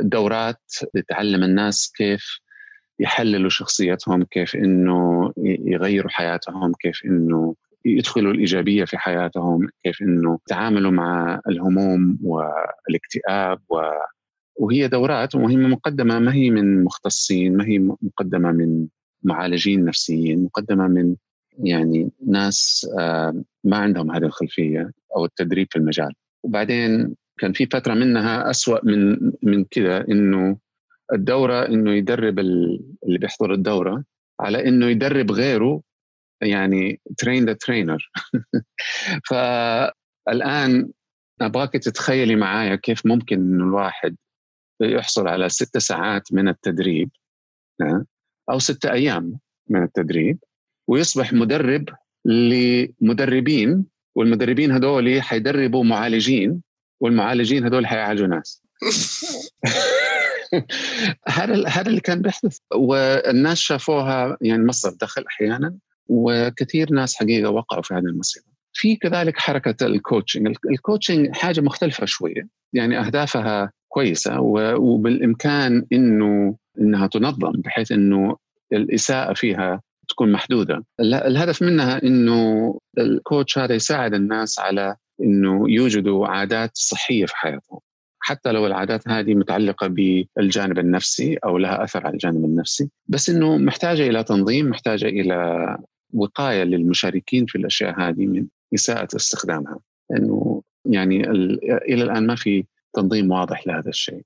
[0.00, 0.62] دورات
[0.94, 2.24] بتعلم الناس كيف
[2.98, 10.90] يحللوا شخصيتهم كيف إنه يغيروا حياتهم كيف إنه يدخلوا الإيجابية في حياتهم كيف إنه يتعاملوا
[10.90, 13.60] مع الهموم والاكتئاب
[14.56, 18.86] وهي دورات وهي مقدمة ما هي من مختصين ما هي مقدمة من
[19.22, 21.16] معالجين نفسيين مقدمة من
[21.58, 26.12] يعني ناس آه، ما عندهم هذه الخلفية أو التدريب في المجال.
[26.44, 30.56] وبعدين كان في فترة منها أسوأ من من كذا إنه
[31.12, 34.04] الدورة إنه يدرب اللي بيحضر الدورة
[34.40, 35.82] على إنه يدرب غيره
[36.42, 38.10] يعني ترين ذا ترينر
[39.28, 40.90] فالآن
[41.40, 44.16] أبغاك تتخيلي معايا كيف ممكن إنه الواحد
[44.80, 47.10] يحصل على ست ساعات من التدريب
[48.50, 50.38] أو ستة أيام من التدريب
[50.88, 51.88] ويصبح مدرب
[52.24, 53.84] لمدربين
[54.14, 56.62] والمدربين هذول حيدربوا معالجين
[57.00, 58.62] والمعالجين هذول حيعالجوا ناس.
[61.28, 62.58] هذا هذا اللي كان بيحدث.
[62.74, 68.46] والناس شافوها يعني مصدر دخل أحيانا وكثير ناس حقيقة وقعوا في هذه المصيبة.
[68.72, 74.40] في كذلك حركة ال coaching، ال coaching حاجة مختلفة شوية، يعني أهدافها كويسة
[74.78, 78.36] وبالإمكان إنه إنها تنظم بحيث إنه
[78.72, 80.84] الإساءة فيها تكون محدودة.
[81.00, 87.78] الهدف منها إنه ال coach هذا يساعد الناس على إنه يوجدوا عادات صحية في حياتهم.
[88.20, 93.56] حتى لو العادات هذه متعلقة بالجانب النفسي أو لها أثر على الجانب النفسي بس إنه
[93.58, 95.68] محتاجة إلى تنظيم محتاجة إلى
[96.14, 99.78] وقاية للمشاركين في الأشياء هذه من إساءة استخدامها.
[100.16, 101.30] انه يعني
[101.88, 104.22] إلى الآن ما في تنظيم واضح لهذا الشيء.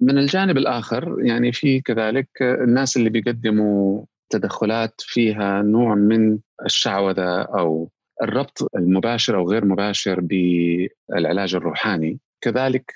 [0.00, 7.90] من الجانب الآخر يعني في كذلك الناس اللي بيقدموا تدخلات فيها نوع من الشعوذة أو
[8.22, 12.18] الربط المباشر أو غير مباشر بالعلاج الروحاني.
[12.40, 12.92] كذلك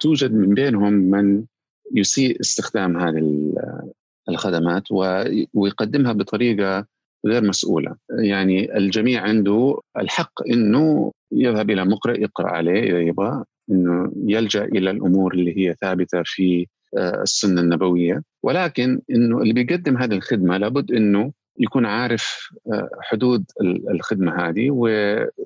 [0.00, 1.44] توجد من بينهم من
[1.94, 3.52] يسيء استخدام هذه
[4.28, 4.82] الخدمات
[5.54, 6.86] ويقدمها بطريقة
[7.26, 7.96] غير مسؤولة.
[8.10, 13.44] يعني الجميع عنده الحق إنه يذهب إلى مقرئ يقرأ عليه إذا يبغى.
[13.70, 16.66] إنه يلجأ إلى الأمور اللي هي ثابتة في
[16.98, 23.44] آه، السنة النبوية ولكن إنه اللي بيقدم هذه الخدمة لابد إنه يكون عارف آه، حدود
[23.90, 24.70] الخدمة هذه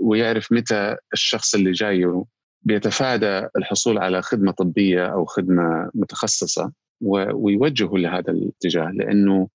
[0.01, 2.23] ويعرف متى الشخص اللي جاي
[2.63, 9.49] بيتفادى الحصول على خدمة طبية أو خدمة متخصصة ويوجهه لهذا الاتجاه لأنه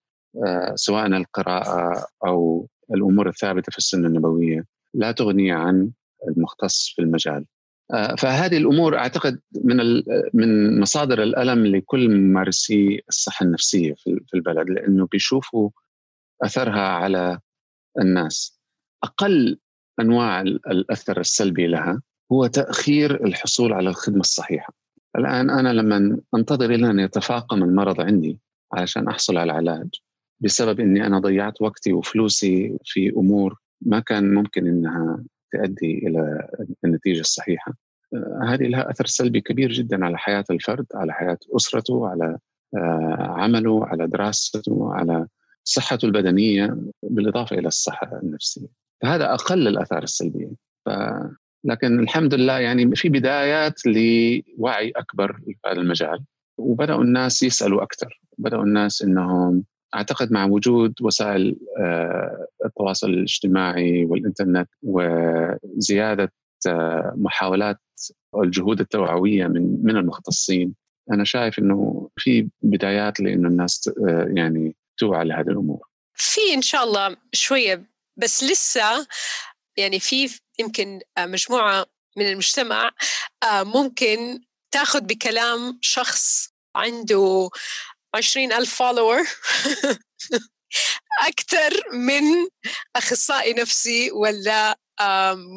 [0.45, 5.91] آه، سواء القراءة أو الأمور الثابتة في السنة النبوية لا تغني عن
[6.27, 7.45] المختص في المجال.
[7.93, 9.77] آه، فهذه الأمور أعتقد من
[10.33, 15.69] من مصادر الألم لكل ممارسي الصحة النفسية في البلد لأنه بيشوفوا
[16.43, 17.39] أثرها على
[18.01, 18.59] الناس.
[19.03, 19.59] أقل
[19.99, 24.73] أنواع الأثر السلبي لها هو تأخير الحصول على الخدمة الصحيحة.
[25.17, 28.39] الآن أنا لما أنتظر إلى أن يتفاقم المرض عندي
[28.73, 29.87] علشان أحصل على العلاج
[30.39, 35.23] بسبب إني أنا ضيعت وقتي وفلوسي في أمور ما كان ممكن إنها
[35.57, 36.47] تؤدي إلى
[36.85, 37.73] النتيجة الصحيحة.
[38.13, 42.37] آه، هذه لها أثر سلبي كبير جدا على حياة الفرد، على حياة أسرته، على
[42.75, 45.27] آه، عمله، على دراسته، على
[45.63, 48.67] صحته البدنية بالإضافة إلى الصحة النفسية.
[49.01, 50.51] فهذا أقل الأثار السلبية.
[50.85, 50.89] ف
[51.65, 56.23] لكن الحمد لله يعني في بدايات لوعي أكبر في هذا المجال
[56.57, 59.63] وبدأوا الناس يسألوا أكثر بدأوا الناس إنهم
[59.95, 66.33] أعتقد مع وجود وسائل آه، التواصل الاجتماعي والإنترنت وزيادة
[66.67, 67.77] آه، محاولات
[68.43, 70.75] الجهود التوعوية من من المختصين
[71.11, 75.87] أنا شايف إنه في بدايات لإنه الناس آه، يعني توعى لهذه الأمور.
[76.13, 77.83] في إن شاء الله شوية
[78.17, 79.07] بس لسه
[79.77, 81.85] يعني في يمكن مجموعة
[82.17, 82.91] من المجتمع
[83.53, 84.39] ممكن
[84.71, 87.49] تاخذ بكلام شخص عنده
[88.15, 89.21] عشرين ألف فولور
[91.27, 92.23] أكثر من
[92.95, 94.77] أخصائي نفسي ولا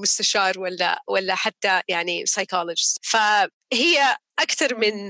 [0.02, 5.08] مستشار ولا ولا حتى يعني psychologist فهي أكثر من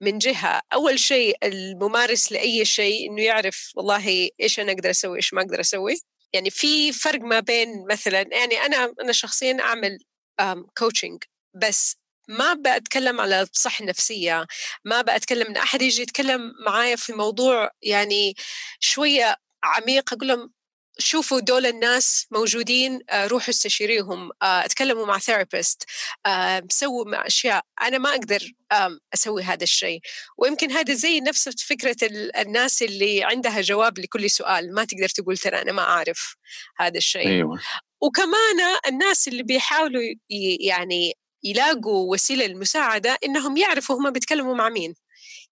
[0.00, 0.62] من جهة.
[0.72, 5.60] أول شيء الممارس لأي شيء إنه يعرف والله إيش أنا أقدر أسوي إيش ما أقدر
[5.60, 6.00] أسوي.
[6.32, 9.98] يعني في فرق ما بين مثلا يعني أنا أنا شخصيا أعمل
[10.78, 11.22] coaching
[11.54, 11.96] بس
[12.32, 14.46] ما بتكلم على الصحة النفسية
[14.84, 18.34] ما بتكلم إن أحد يجي يتكلم معايا في موضوع يعني
[18.80, 20.52] شوية عميق أقول لهم
[20.98, 25.84] شوفوا دول الناس موجودين آه، روحوا استشيريهم آه، اتكلموا مع ثيرابيست
[26.26, 28.52] آه، سووا مع أشياء أنا ما أقدر
[29.14, 30.00] أسوي هذا الشيء
[30.38, 31.96] ويمكن هذا زي نفس فكرة
[32.38, 36.36] الناس اللي عندها جواب لكل سؤال ما تقدر تقول ترى أنا ما أعرف
[36.76, 37.60] هذا الشيء أيوة.
[38.00, 40.02] وكمان الناس اللي بيحاولوا
[40.60, 41.14] يعني
[41.44, 44.94] يلاقوا وسيلة للمساعدة إنهم يعرفوا هم بيتكلموا مع مين.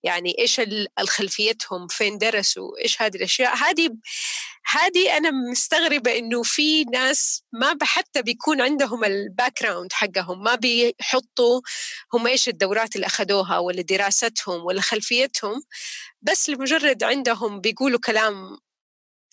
[0.03, 0.61] يعني إيش
[0.99, 3.57] الخلفيتهم فين درسوا إيش هذه الأشياء.
[3.57, 3.91] هذه
[4.73, 11.61] هذه أنا مستغربة إنه في ناس ما حتى بيكون عندهم ال background حقهم ما بيحطوا
[12.15, 15.63] هم إيش الدورات اللي أخذوها ولا دراستهم ولا خلفيتهم
[16.23, 18.59] بس لمجرد عندهم بيقولوا كلام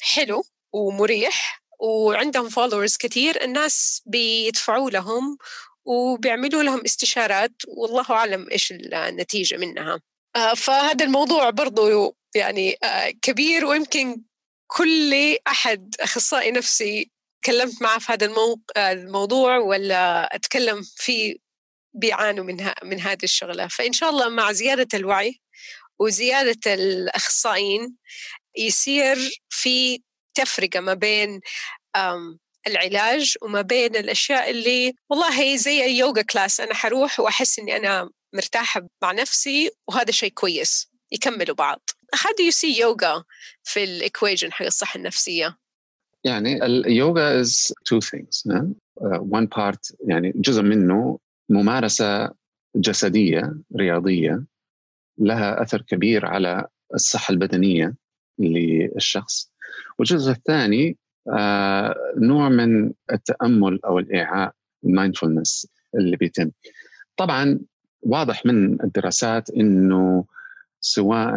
[0.02, 0.44] حلو
[0.74, 5.38] ومريح وعندهم followers كثير الناس بيدفعوا لهم
[5.88, 10.02] وبيعملوا لهم استشارات والله أعلم إيش النتيجة منها.
[10.36, 14.22] آه، فهذا الموضوع برضو يعني آه، كبير ويمكن
[14.68, 17.12] كل أحد أخصائي نفسي
[17.44, 18.32] تكلمت معه في هذا
[18.78, 21.36] الموضوع ولا أتكلم فيه
[21.94, 23.68] بيعانوا من من هذه الشغلة.
[23.68, 25.42] فإن شاء الله مع زيادة الوعي
[26.00, 27.96] وزيادة الأخصائيين
[28.58, 29.18] يصير
[29.50, 30.02] في
[30.36, 31.42] تفرقة ما بين
[32.68, 38.10] العلاج وما بين الأشياء اللي والله زي ال yoga class أنا حروح وأحس إني أنا
[38.34, 41.90] مرتاحة مع نفسي وهذا شيء كويس يكملوا بعض.
[42.16, 43.24] How do you see yoga
[43.64, 45.58] في ال equation حق الصحة النفسية؟
[46.24, 51.20] يعني اليوغا is two things uh, one part يعني جزء منه
[51.50, 52.32] ممارسة
[52.76, 54.44] جسدية رياضية
[55.18, 57.96] لها أثر كبير على الصحة البدنية
[58.40, 59.52] للشخص.
[60.00, 60.98] والجزء الثاني
[62.18, 64.52] نوع من التأمل أو الإيعاء
[64.84, 66.52] ال mindfulness اللي بيتم.
[67.18, 67.60] طبعا
[68.02, 70.26] واضح من الدراسات إنه
[70.82, 71.34] سواء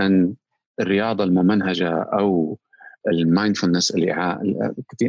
[0.81, 2.59] الرياضة الممنهجة أو
[3.09, 4.43] ال mindfulness الإيعاء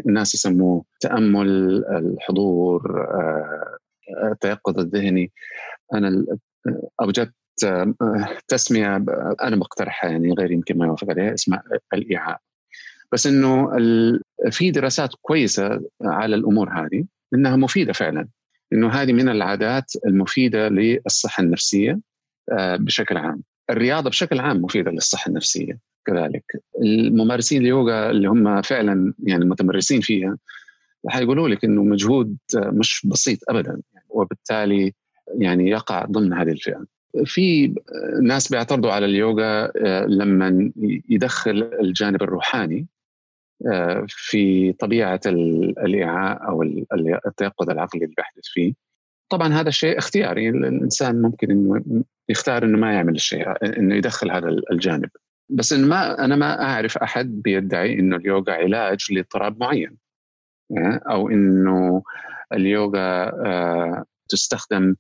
[0.06, 1.50] الناس يسموه تأمل
[1.86, 3.78] الحضور آه،
[4.32, 5.32] التيقظ الذهني.
[5.94, 6.26] أنا
[7.02, 7.34] أوجدت
[8.48, 8.96] تسمية
[9.44, 11.64] أنا بقترحها يعني غير يمكن ما يوافق عليها اسمها
[11.94, 12.40] الإيعاء.
[13.12, 13.70] بس إنه
[14.52, 18.28] في دراسات كويسة على الأمور هذه إنها مفيدة فعلا.
[18.74, 22.00] إنه هذه من العادات المفيدة للصحة النفسية
[22.52, 23.42] آه، بشكل عام.
[23.70, 26.44] الرياضة بشكل عام مفيدة للصحة النفسية كذلك.
[26.82, 30.38] الممارسين اليوغا اللي هم فعلا يعني متمرسين فيها
[31.08, 33.82] حيقولوا لك إنه مجهود مش بسيط ابدا.
[34.10, 34.94] وبالتالي
[35.38, 36.86] يعني يقع ضمن هذه الفئة.
[37.26, 37.74] في
[38.22, 40.72] ناس بيعترضوا على اليوغا آه، لما
[41.10, 43.01] يدخل الجانب الروحاني آه،
[44.08, 46.64] في طبيعة الإيعاء أو
[47.28, 48.74] التيقظ العقلي اللي بيحدث فيه.
[49.30, 50.50] طبعا هذا الشيء اختياري.
[50.50, 55.10] الإنسان ممكن إنه يختار إنه ما يعمل الشيء إنه يدخل هذا الجانب.
[55.50, 59.98] بس إن ما أنا ما أعرف أحد بيدعي إنه اليوغا علاج لاضطراب معين.
[60.78, 62.04] آه، أو إنه
[62.54, 63.32] اليوغا
[64.30, 64.96] تستخدم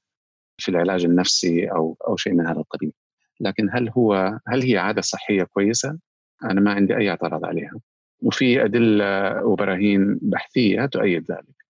[0.57, 2.91] في العلاج النفسي أو أو شيء من هذا القبيل.
[3.39, 5.99] لكن هل هو هل هي عادة صحية كويسة؟
[6.43, 7.74] أنا ما عندي أي اعتراض عليها.
[8.22, 11.62] وفي أدلة وبراهين بحثية تؤيد ذلك.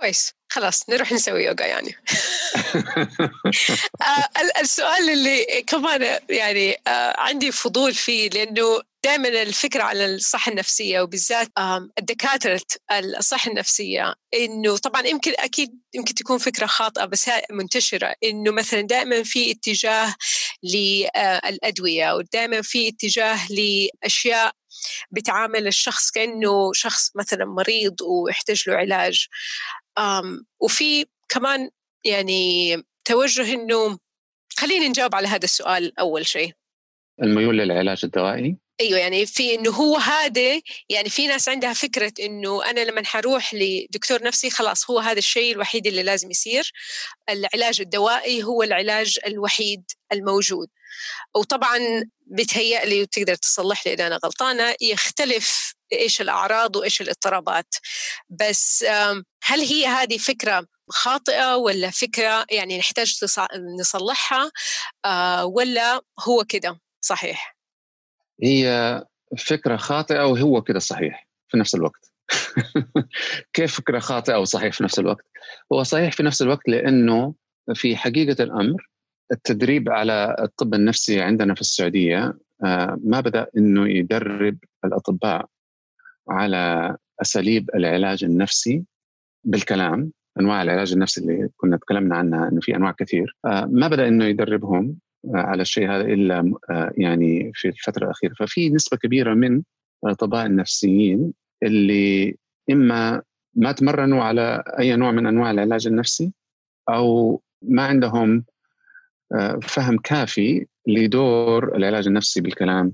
[0.00, 0.34] كويس.
[0.48, 1.94] خلاص نروح نسوي يوغا يعني.
[4.02, 11.00] آه، السؤال اللي كمان يعني آه، عندي فضول فيه لأنه دائما الفكرة على الصحة النفسية
[11.00, 11.48] وبالذات
[11.98, 12.60] الدكاترة
[12.92, 18.80] الصحة النفسية إنه طبعا يمكن أكيد يمكن تكون فكرة خاطئة بس هي منتشرة إنه مثلا
[18.80, 20.14] دائما في اتجاه
[20.62, 24.52] للأدوية ودائما في اتجاه لأشياء
[25.10, 29.26] بتعامل الشخص كأنه شخص مثلا مريض ويحتاج له علاج.
[30.60, 31.70] وفي كمان
[32.04, 33.98] يعني توجه إنه
[34.56, 36.52] خلينا نجاوب على هذا السؤال أول شيء.
[37.22, 38.56] الميول للعلاج الدوائي.
[38.80, 43.54] أيوه يعني في إنه هو هذا يعني في ناس عندها فكرة إنه أنا لما حروح
[43.54, 46.72] لدكتور نفسي خلاص هو هذا الشيء الوحيد اللي لازم يصير.
[47.28, 50.68] العلاج الدوائي هو العلاج الوحيد الموجود.
[51.34, 51.78] وطبعا
[52.26, 57.74] بتهيأ لي وتقدر تصلح لي إذا أنا غلطانة يختلف إيش الأعراض وإيش الاضطرابات.
[58.30, 58.84] بس
[59.44, 63.14] هل هي هذه فكرة خاطئة ولا فكرة يعني نحتاج
[63.80, 64.50] نصلحها؟
[65.04, 67.53] آه، ولا هو كده؟ صحيح.
[68.42, 69.02] هي
[69.38, 72.12] فكرة خاطئة وهو كده صحيح في نفس الوقت.
[73.52, 75.26] كيف فكرة خاطئة وصحيح في نفس الوقت؟
[75.72, 77.34] هو صحيح في نفس الوقت لأنه
[77.74, 78.88] في حقيقة الأمر
[79.32, 85.46] التدريب على الطب النفسي عندنا في السعودية آه، ما بدأ إنه يدرب الأطباء
[86.28, 88.84] على أساليب العلاج النفسي
[89.44, 94.08] بالكلام أنواع العلاج النفسي اللي كنا تكلمنا عنها إنه في أنواع كثير آه، ما بدأ
[94.08, 94.96] إنه يدربهم
[95.32, 99.62] على الشيء هذا إلا آه، يعني في الفترة الأخيرة ففي نسبة كبيرة من
[100.04, 102.36] الاطباء النفسيين اللي
[102.70, 103.22] إما
[103.54, 106.32] ما تمرنوا على أي نوع من أنواع العلاج النفسي
[106.88, 108.44] أو ما عندهم
[109.34, 112.92] آه، فهم كافي لدور العلاج النفسي بالكلام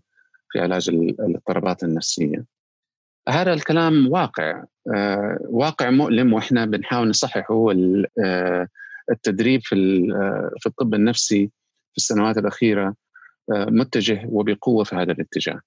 [0.50, 2.44] في علاج الاضطرابات النفسية.
[3.28, 4.64] هذا الكلام واقع
[4.94, 7.66] آه، واقع مؤلم وإحنا بنحاول نصححه
[9.10, 9.76] التدريب في
[10.60, 11.50] في الطب النفسي
[11.90, 12.94] في السنوات الأخيرة
[13.52, 15.60] آه، متجه وبقوة في هذا الاتجاه.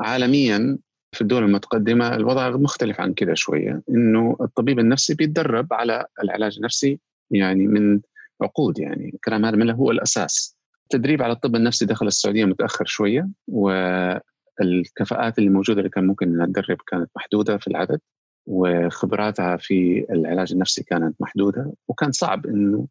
[0.00, 0.78] عالميا
[1.12, 7.00] في الدول المتقدمة الوضع مختلف عن كذا شوية إنه الطبيب النفسي بيتدرب على العلاج النفسي
[7.30, 8.00] يعني من
[8.42, 9.10] عقود يعني.
[9.14, 10.56] الكلام هذا من هو الأساس.
[10.82, 16.46] التدريب على الطب النفسي دخل السعودية متأخر شوية والكفاءات اللي موجودة اللي كان ممكن إنها
[16.46, 18.00] تدرب كانت محدودة في العدد
[18.46, 22.86] وخبراتها في العلاج النفسي كانت محدودة وكان صعب إنه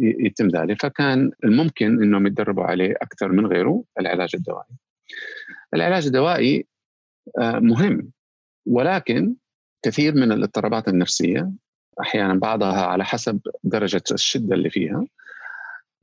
[0.00, 4.76] يتم ذلك فكان الممكن إنهم يتدربوا عليه أكثر من غيره العلاج الدوائي.
[5.74, 6.66] العلاج الدوائي
[7.38, 8.10] آه، مهم
[8.66, 9.34] ولكن
[9.82, 11.50] كثير من الاضطرابات النفسية
[12.00, 15.06] أحيانا بعضها على حسب درجة الشدة اللي فيها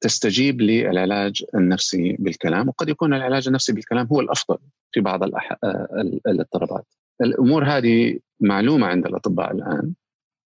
[0.02, 4.58] تستجيب للعلاج النفسي بالكلام وقد يكون العلاج النفسي بالكلام هو الأفضل
[4.92, 5.58] في بعض الأح...
[5.64, 5.88] آه،
[6.28, 6.86] الاضطرابات.
[7.22, 9.94] الأمور هذه معلومة عند الأطباء الآن.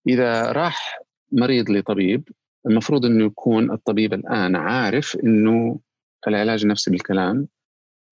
[0.08, 1.00] إذا راح
[1.32, 2.30] مريض لطبيب
[2.66, 5.80] المفروض إنه يكون الطبيب الآن عارف إنه
[6.28, 7.48] العلاج النفسي بالكلام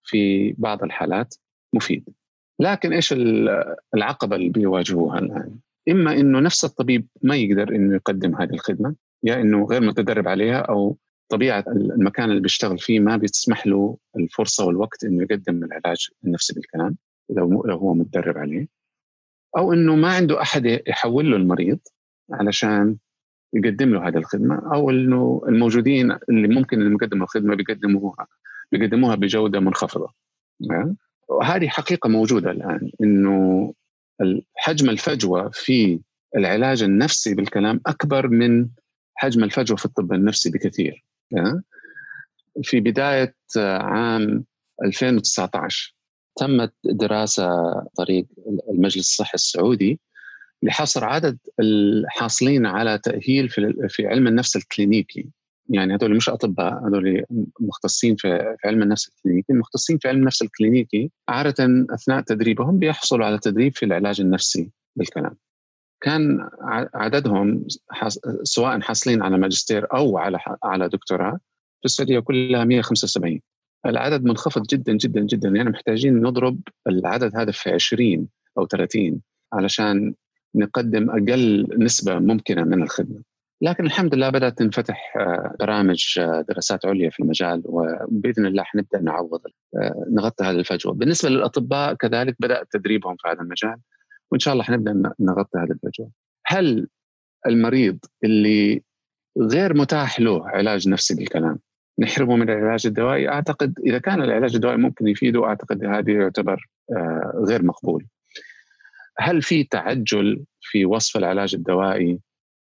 [0.04, 1.36] في بعض الحالات
[1.74, 2.10] مفيد.
[2.60, 3.14] لكن إيش
[3.94, 9.42] العقبة اللي بيواجهوها الآن؟ إما إنه نفس الطبيب ما يقدر إنه يقدم هذه الخدمة يا
[9.42, 10.98] إنه غير متدرب عليها أو
[11.30, 16.98] طبيعة المكان اللي بيشتغل فيه ما بيسمح له الفرصة والوقت إنه يقدم العلاج النفسي بالكلام
[17.30, 18.68] لو لو هو متدرب عليه.
[19.58, 21.80] أو إنه ما عنده أحد يحول له المريض
[22.32, 22.98] علشان
[23.54, 28.28] يقدم له هذه الخدمة أو إنه الموجودين اللي ممكن اللي يقدموا الخدمة بيقدموها
[28.72, 30.14] بيقدموها بجودة منخفضة.
[31.28, 33.74] وهذه حقيقة موجودة الآن إنه
[34.56, 36.00] حجم الفجوة في
[36.36, 38.70] العلاج النفسي بالكلام أكبر من
[39.16, 41.06] حجم الفجوة في الطب النفسي بكثير.
[42.64, 44.46] في بداية عام
[44.84, 45.96] 2019
[46.36, 47.50] تمت دراسة
[47.98, 48.26] طريق
[48.70, 50.00] المجلس الصحي السعودي
[50.64, 55.30] لحصر عدد الحاصلين على تأهيل في في علم النفس الكلينيكي.
[55.70, 57.24] يعني هذول مش أطباء هذول
[57.60, 59.54] مختصين في علم النفس الكلينيكي.
[59.54, 65.38] المختصين في علم النفس الكلينيكي عادة أثناء تدريبهم بيحصلوا على تدريب في العلاج النفسي بالكلام.
[66.02, 66.50] كان
[66.94, 67.68] عددهم
[68.44, 71.40] سواء حاصلين على ماجستير أو على على دكتوراه
[71.80, 73.40] في السعودية كلها 175
[73.86, 75.50] العدد منخفض جدا جدا جدا.
[75.50, 79.22] يعني محتاجين نضرب العدد هذا في 20 أو 30
[79.54, 80.14] علشان
[80.56, 83.22] نقدم أقل نسبة ممكنة من الخدمة
[83.62, 89.02] لكن الحمد لله بدأت تنفتح آه، برامج آه، دراسات عليا في المجال وبإذن الله حنبدأ
[89.02, 89.42] نعوض
[89.76, 93.78] آه، نغطي هذه الفجوة، بالنسبة للأطباء كذلك بدا تدريبهم في هذا المجال
[94.32, 96.12] وإن شاء الله حنبدأ نغطي هذه الفجوة.
[96.46, 96.88] هل
[97.48, 98.82] المريض اللي
[99.42, 101.60] غير متاح له علاج نفسي بالكلام
[102.00, 106.70] نحرمه من العلاج الدوائي أعتقد إذا كان العلاج الدوائي ممكن يفيده أعتقد هذه يعتبر
[107.48, 108.06] غير مقبول.
[109.22, 112.20] هل في تعجل في وصف العلاج الدوائي؟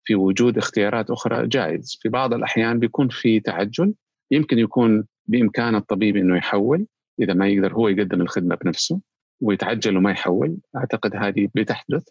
[0.04, 1.98] في وجود اختيارات أخرى؟ جائز.
[2.02, 3.94] في بعض الأحيان بيكون في تعجل.
[4.30, 6.86] يمكن يكون بإمكان الطبيب إنه يحول
[7.20, 9.00] إذا ما يقدر هو يقدم الخدمة بنفسه
[9.40, 10.56] ويتعجل وما يحول.
[10.76, 12.02] أعتقد هذه بتحدث.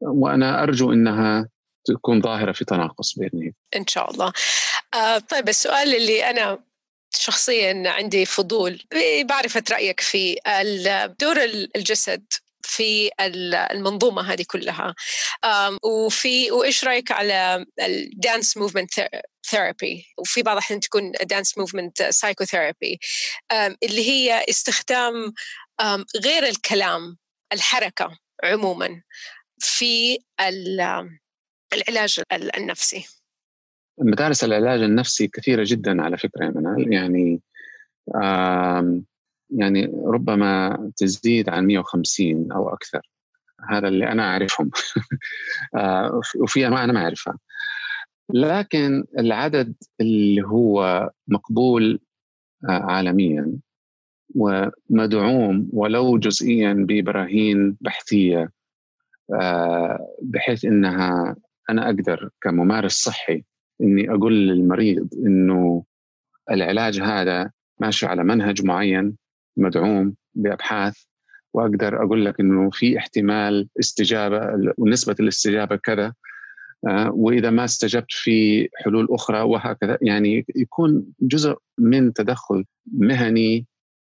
[0.00, 1.48] وأنا أرجو إنها
[1.84, 4.32] تكون ظاهرة في تناقص بإذن إن شاء الله.
[4.94, 6.58] آه طيب السؤال اللي أنا
[7.10, 8.80] شخصيا عندي فضول.
[9.28, 10.36] بمعرفة رأيك في
[11.20, 11.36] دور
[11.76, 12.24] الجسد.
[12.68, 13.10] في
[13.72, 14.94] المنظومة هذه كلها.
[15.84, 19.08] وفي وإيش رأيك على ال dance movement
[19.50, 22.98] therapy وفي بعض الأحيان تكون dance movement psychotherapy
[23.82, 25.32] اللي هي استخدام
[26.24, 27.16] غير الكلام
[27.52, 29.02] الحركة عموما
[29.58, 30.18] في
[31.72, 33.06] العلاج النفسي.
[33.98, 36.92] مدارس العلاج النفسي كثيرة جدا على فكرة يا منال.
[36.92, 37.40] يعني
[39.50, 43.00] يعني ربما تزيد عن 150 أو أكثر.
[43.70, 44.70] هذا اللي أنا أعرفهم.
[45.76, 47.38] آه، وفي أنواع أنا ما أعرفها.
[48.34, 52.00] لكن العدد اللي هو مقبول
[52.68, 53.52] آه، عالميا
[54.34, 58.50] ومدعوم ولو جزئيا ببراهين بحثية
[59.34, 61.36] آه، بحيث إنها
[61.70, 63.44] أنا أقدر كممارس صحي
[63.80, 65.84] إني أقول للمريض إنه
[66.50, 69.16] العلاج هذا ماشي على منهج معين
[69.60, 70.96] مدعوم بأبحاث
[71.54, 76.12] وأقدر أقول لك إنه في احتمال استجابة ونسبة الاستجابة كذا
[76.88, 79.98] آه، وإذا ما استجبت في حلول أخرى وهكذا.
[80.02, 83.66] يعني يكون جزء من تدخل مهني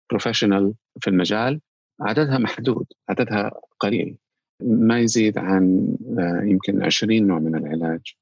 [0.09, 1.61] بروفيشنال في المجال
[2.01, 4.17] عددها محدود عددها قليل.
[4.63, 8.15] ما يزيد عن آه، يمكن 20 نوع من العلاج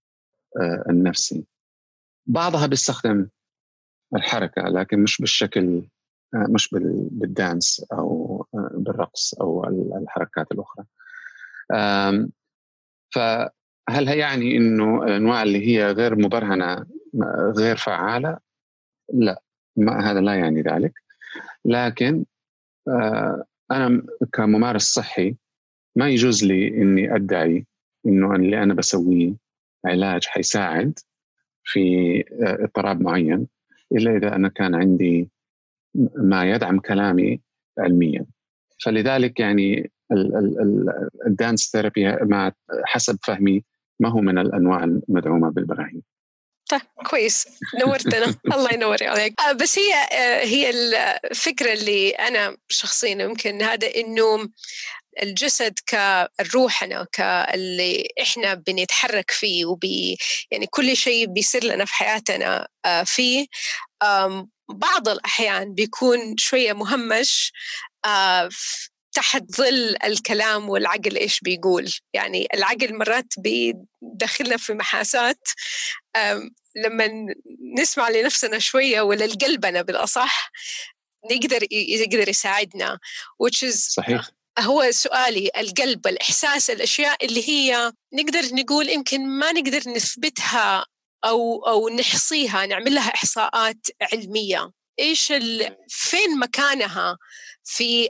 [0.61, 1.45] آه، النفسي.
[2.25, 3.27] بعضها بيستخدم
[4.15, 5.81] الحركة لكن مش بالشكل
[6.33, 6.69] مش
[7.11, 9.65] بالدانس أو آه، بالرقص أو
[10.01, 10.85] الحركات الأخرى.
[13.13, 16.85] فهل هي يعني إنه الأنواع اللي هي غير مبرهنة
[17.57, 18.37] غير فعالة؟
[19.13, 19.41] لا
[19.75, 20.93] ما هذا لا يعني ذلك.
[21.65, 22.25] لكن
[22.87, 24.03] آه، أنا
[24.33, 25.35] كممارس صحي
[25.95, 27.65] ما يجوز لي إني أدعي
[28.05, 29.33] إنه اللي أنا بسويه
[29.85, 30.99] علاج حيساعد
[31.63, 33.47] في اضطراب معين
[33.91, 35.29] إلا إذا أنا كان عندي
[36.15, 37.41] ما يدعم كلامي
[37.79, 38.25] علميا.
[38.83, 39.91] فلذلك يعني
[41.27, 42.51] الدانس ثيرابي مع
[42.85, 43.63] حسب فهمي
[43.99, 46.03] ما هو من الأنواع المدعومة بالبراهين.
[46.69, 47.47] طيب كويس.
[47.79, 48.35] نورتنا.
[48.55, 49.41] الله ينور عليك.
[49.41, 54.49] آه، بس هي آه، هي الفكرة اللي أنا شخصيا يمكن هذا انه
[55.23, 60.17] الجسد كروحنا كاللي إحنا بنتحرك فيه وبي
[60.51, 63.47] يعني كل شيء بيصير لنا في حياتنا آه، فيه
[64.69, 67.53] بعض الأحيان بيكون شوية مهمش
[68.05, 68.49] آه
[69.11, 71.93] تحت ظل الكلام والعقل إيش بيقول.
[72.13, 75.47] يعني العقل مرات بيدخلنا في محاسات
[76.75, 77.09] لما
[77.77, 80.51] نسمع لنفسنا شوية ولا لقلبنا بالأصح
[81.31, 82.99] نقدر يقدر يساعدنا.
[83.43, 84.29] which is صحيح.
[84.59, 90.85] هو سؤالي القلب الإحساس الأشياء اللي هي نقدر نقول يمكن ما نقدر نثبتها
[91.25, 94.71] أو أو نحصيها نعمل لها إحصاءات علمية.
[94.99, 95.33] إيش
[95.89, 97.17] فين مكانها
[97.63, 98.09] في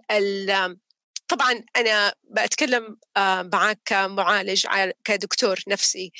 [1.27, 4.67] طبعا أنا بتكلم آه، معك كمعالج
[5.03, 6.11] كدكتور نفسي.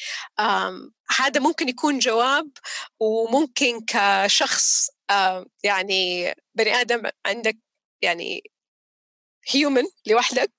[1.17, 2.51] هذا ممكن يكون جواب
[2.99, 4.89] وممكن كشخص
[5.63, 7.57] يعني بني آدم عندك
[8.01, 8.43] يعني
[9.49, 10.51] هيومن لوحدك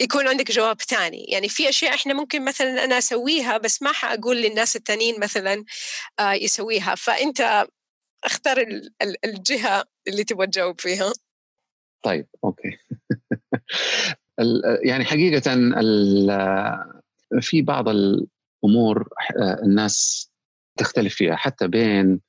[0.00, 4.36] يكون عندك جواب تاني يعني في أشياء إحنا ممكن مثلا أنا أسويها بس ما حأقول
[4.36, 5.64] للناس التانيين مثلا
[6.20, 6.94] آه، يسويها.
[6.94, 7.66] فأنت
[8.24, 8.66] اختار
[9.24, 11.12] الجهة اللي تبغى تجاوب فيها.
[12.02, 12.78] طيب أوكي.
[14.88, 15.54] يعني حقيقة
[17.40, 19.08] في بعض الأمور
[19.62, 20.28] الناس
[20.78, 21.36] تختلف فيها.
[21.36, 22.20] حتى بين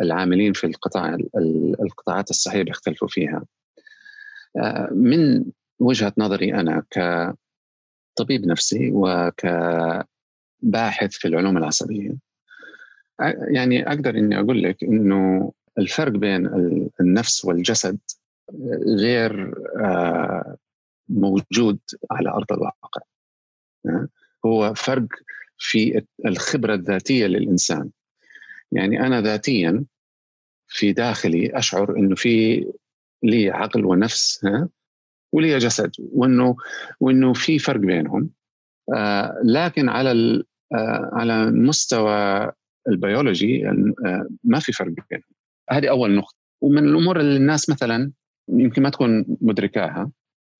[0.00, 1.16] العاملين في القطاع
[1.80, 3.44] القطاعات الصحية بيختلفوا فيها.
[4.92, 5.44] من
[5.78, 10.08] وجهة نظري أنا كطبيب نفسي وكباحث
[11.10, 12.14] في العلوم العصبية
[13.50, 16.46] يعني أقدر إني أقول لك إنه الفرق بين
[17.00, 17.98] النفس والجسد
[18.98, 19.54] غير
[19.84, 20.56] آه،
[21.08, 21.78] موجود
[22.10, 23.00] على أرض الواقع.
[24.46, 25.06] هو فرق
[25.58, 27.90] في الخبرة الذاتية للإنسان.
[28.72, 29.84] يعني أنا ذاتيا
[30.68, 32.66] في داخلي أشعر إنه في
[33.22, 34.68] لي عقل ونفس ها؟
[35.32, 36.56] ولي جسد وإنه
[37.00, 38.30] وإنه في فرق بينهم.
[38.94, 40.10] آه لكن على
[40.74, 42.52] آه على المستوى
[42.88, 45.30] البيولوجي آه ما في فرق بينهم.
[45.70, 46.36] هذه أول نقطة.
[46.60, 48.12] ومن الأمور اللي الناس مثلا
[48.48, 50.10] يمكن ما تكون مدركاها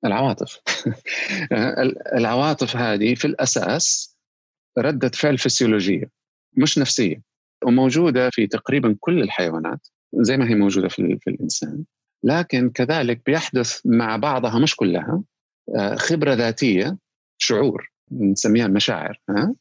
[0.04, 0.60] العواطف.
[2.18, 4.18] العواطف هذه في الأساس
[4.78, 6.10] ردة فعل فسيولوجية
[6.56, 7.22] مش نفسية
[7.64, 11.84] وموجودة في تقريبا كل الحيوانات زي ما هي موجودة في, في الإنسان.
[12.22, 15.22] لكن كذلك بيحدث مع بعضها مش كلها
[15.76, 16.98] آه، خبرة ذاتية
[17.38, 19.54] شعور نسميها مشاعر ها؟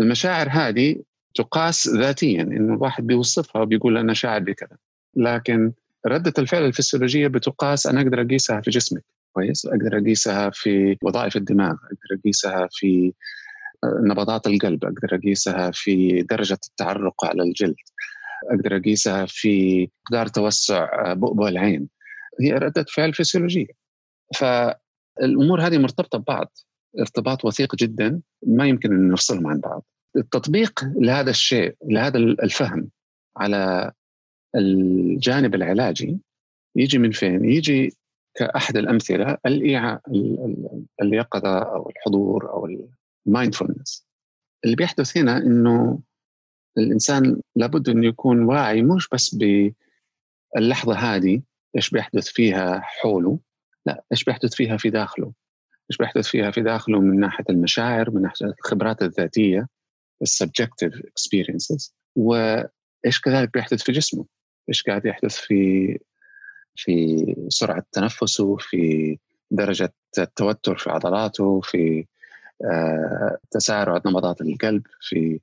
[0.00, 0.96] المشاعر هذه
[1.34, 4.76] تقاس ذاتيا انه الواحد بيوصفها وبيقول أنا شاعر بكذا.
[5.16, 5.72] لكن
[6.06, 11.72] ردة الفعل الفسيولوجية بتقاس أنا أقدر أقيسها في جسمك كويس؟ أقدر أقيسها في وظائف الدماغ
[11.72, 13.12] أقدر أقيسها في
[13.84, 17.74] آه، نبضات القلب أقدر أقيسها في درجة التعرق على الجلد.
[18.50, 21.88] أقدر أقيسها في مقدار توسع آه، بؤبؤ العين.
[22.40, 23.66] هي ردة فعل فسيولوجية.
[24.36, 26.52] فالأمور هذه مرتبطة ببعض
[27.00, 29.84] ارتباط وثيق جدا ما يمكن أن نفصلهم عن بعض.
[30.16, 32.90] التطبيق لهذا الشيء لهذا الفهم
[33.36, 33.92] على
[34.56, 36.18] الجانب العلاجي
[36.76, 37.96] يجي من فين؟ يجي
[38.34, 40.00] كأحد الأمثلة الإيعاء
[41.02, 42.68] اليقظة أو الحضور أو
[43.26, 44.06] المايندفولنس
[44.64, 46.00] اللي بيحدث هنا إنه
[46.78, 49.36] الإنسان لابد أنه يكون واعي مش بس
[50.54, 51.42] باللحظة هذه
[51.76, 53.38] إيش بيحدث فيها حوله
[53.86, 55.32] لا إيش بيحدث فيها في داخله.
[55.90, 59.68] إيش بيحدث فيها في داخله من ناحية المشاعر من ناحية الخبرات الذاتية
[60.22, 64.26] ال subjective experiences وإيش كذلك بيحدث في جسمه؟
[64.68, 65.98] إيش قاعد يحدث في
[66.76, 69.18] في سرعة تنفسه في
[69.50, 72.06] درجة التوتر في عضلاته في
[72.64, 75.40] آه، تسارع نبضات القلب في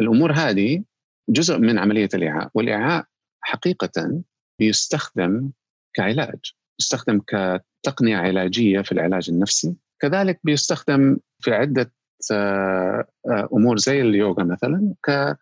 [0.00, 0.84] الأمور هذه
[1.28, 3.04] جزء من عملية الإيعاء والإيعاء
[3.40, 4.22] حقيقة
[4.58, 5.50] بيستخدم
[5.94, 11.92] كعلاج يستخدم كتقنية علاجية في العلاج النفسي كذلك بيستخدم في عدة
[12.32, 13.06] آه،
[13.52, 15.36] أمور زي اليوغا مثلا ك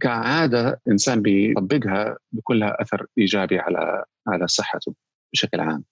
[0.00, 4.94] كعادة إنسان بيطبقها بيكون لها أثر إيجابي على على صحته
[5.32, 5.84] بشكل عام.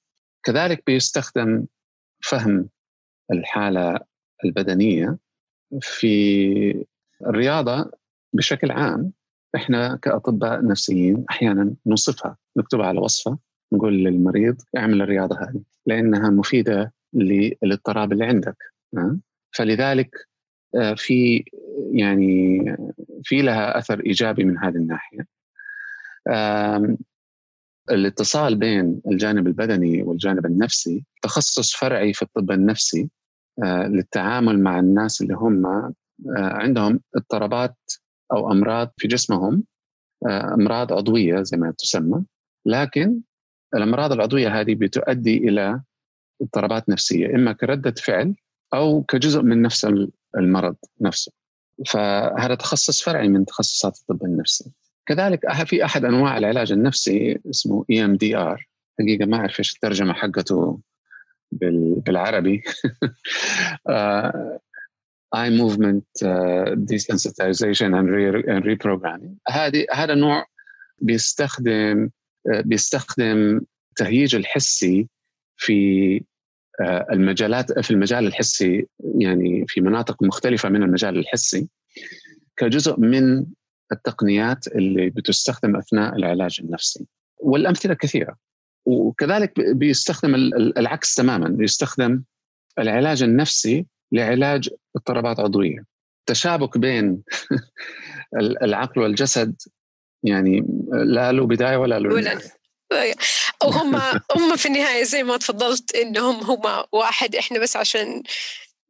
[0.47, 1.67] كذلك بيستخدم
[2.25, 2.69] فهم
[3.33, 4.01] الحالة
[4.45, 5.19] البدنية
[5.81, 6.85] في
[7.27, 7.91] الرياضة
[8.33, 9.13] بشكل عام
[9.57, 13.39] إحنا كأطباء نفسيين أحيانا نوصفها نكتبها على وصفة
[13.73, 18.57] نقول للمريض اعمل الرياضة هذه لأنها مفيدة للاضطراب اللي عندك
[19.51, 20.11] فلذلك
[20.75, 21.45] آه، في
[21.93, 22.59] يعني
[23.23, 25.27] في لها أثر إيجابي من هذه الناحية.
[27.91, 33.11] الاتصال بين الجانب البدني والجانب النفسي تخصص فرعي في الطب النفسي
[33.63, 35.95] آه، للتعامل مع الناس اللي هم
[36.37, 37.77] عندهم اضطرابات
[38.33, 39.65] أو أمراض في جسمهم
[40.27, 42.25] أمراض عضوية زي ما تسمى.
[42.67, 43.21] لكن
[43.75, 45.81] الأمراض العضوية هذه بتؤدي إلى
[46.43, 48.35] اضطرابات نفسية إما كردة فعل
[48.75, 49.87] أو كجزء من نفس
[50.39, 51.33] المرض نفسه.
[51.87, 54.73] فهذا تخصص فرعي من تخصصات الطب النفسي.
[55.07, 58.69] كذلك في أحد أنواع العلاج النفسي اسمه EMDR
[59.01, 60.81] حقيقة ما أعرف إيش الترجمة حقته
[61.53, 62.63] بالعربي.
[65.35, 66.07] eye movement
[68.07, 69.33] re and reprogramming.
[69.49, 70.47] هذه هذا نوع
[70.99, 73.61] بيستخدم uh, بيستخدم
[73.91, 75.09] التهييج الحسي
[75.57, 76.21] في
[76.81, 78.87] آه، المجالات في المجال الحسي
[79.19, 81.69] يعني في مناطق مختلفة من المجال الحسي
[82.57, 83.47] كجزء من
[83.93, 87.07] التقنيات اللي بتستخدم أثناء العلاج النفسي.
[87.41, 88.37] والأمثلة كثيرة.
[88.87, 90.35] وكذلك بيستخدم
[90.77, 91.49] العكس تماما.
[91.49, 92.23] بيستخدم
[92.79, 95.85] العلاج النفسي لعلاج اضطرابات عضوية.
[96.27, 97.23] تشابك بين
[98.63, 99.57] العقل والجسد
[100.23, 102.21] يعني لا له بداية ولا له
[102.93, 103.15] نهاية.
[103.65, 103.97] وهم
[104.37, 108.23] هم في النهاية زي ما تفضلت إنهم هم واحد إحنا بس عشان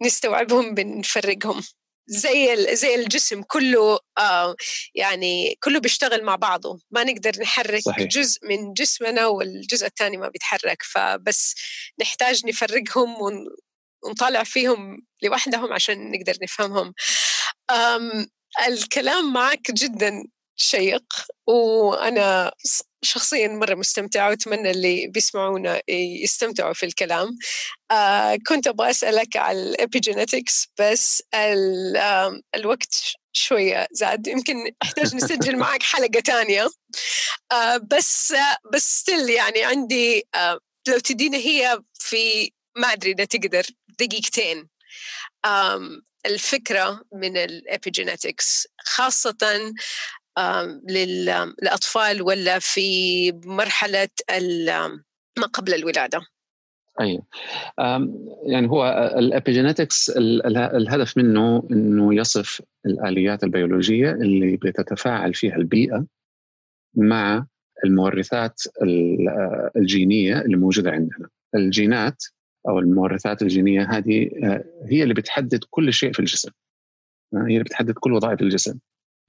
[0.02, 1.62] نستوعبهم بنفرقهم.
[2.10, 4.56] زي زي الجسم كله آه
[4.94, 6.78] يعني كله بيشتغل مع بعضه.
[6.90, 8.08] ما نقدر نحرك صحيح.
[8.08, 10.82] جزء من جسمنا والجزء الثاني ما بيتحرك.
[10.82, 11.54] فبس
[12.00, 13.22] نحتاج نفرقهم
[14.04, 16.94] ونطالع فيهم لوحدهم عشان نقدر نفهمهم.
[18.68, 20.24] الكلام معك جدا
[20.56, 21.04] شيق
[21.48, 22.52] وأنا
[23.04, 25.82] شخصيا مرة مستمتعة وأتمنى اللي بيسمعونا
[26.24, 27.38] يستمتعوا في الكلام.
[27.90, 31.22] آه كنت أبغى أسألك على ال epigenetics بس
[32.56, 32.94] الوقت
[33.32, 34.26] شوية زاد.
[34.28, 36.68] يمكن أحتاج نسجل معك حلقة تانية.
[37.52, 38.34] آه بس
[38.74, 43.66] بس still يعني عندي آه لو تدينا هي في ما أدري إذا تقدر.
[44.00, 44.68] دقيقتين.
[46.26, 49.72] الفكرة من ال epigenetics خاصة
[50.88, 54.08] للأطفال ولا في مرحلة
[55.38, 56.20] ما قبل الولادة.
[57.00, 57.26] أيوه
[58.46, 66.06] يعني هو الإبيجينيتكس الهدف منه إنه يصف الآليات البيولوجية اللي بتتفاعل فيها البيئة
[66.94, 67.46] مع
[67.84, 68.62] المورثات
[69.76, 71.28] الجينية اللي موجودة عندنا.
[71.54, 72.24] الجينات
[72.68, 76.50] أو المورثات الجينية هذه آه، هي اللي بتحدد كل شيء في الجسم.
[77.34, 78.78] هي اللي بتحدد كل وظائف الجسم.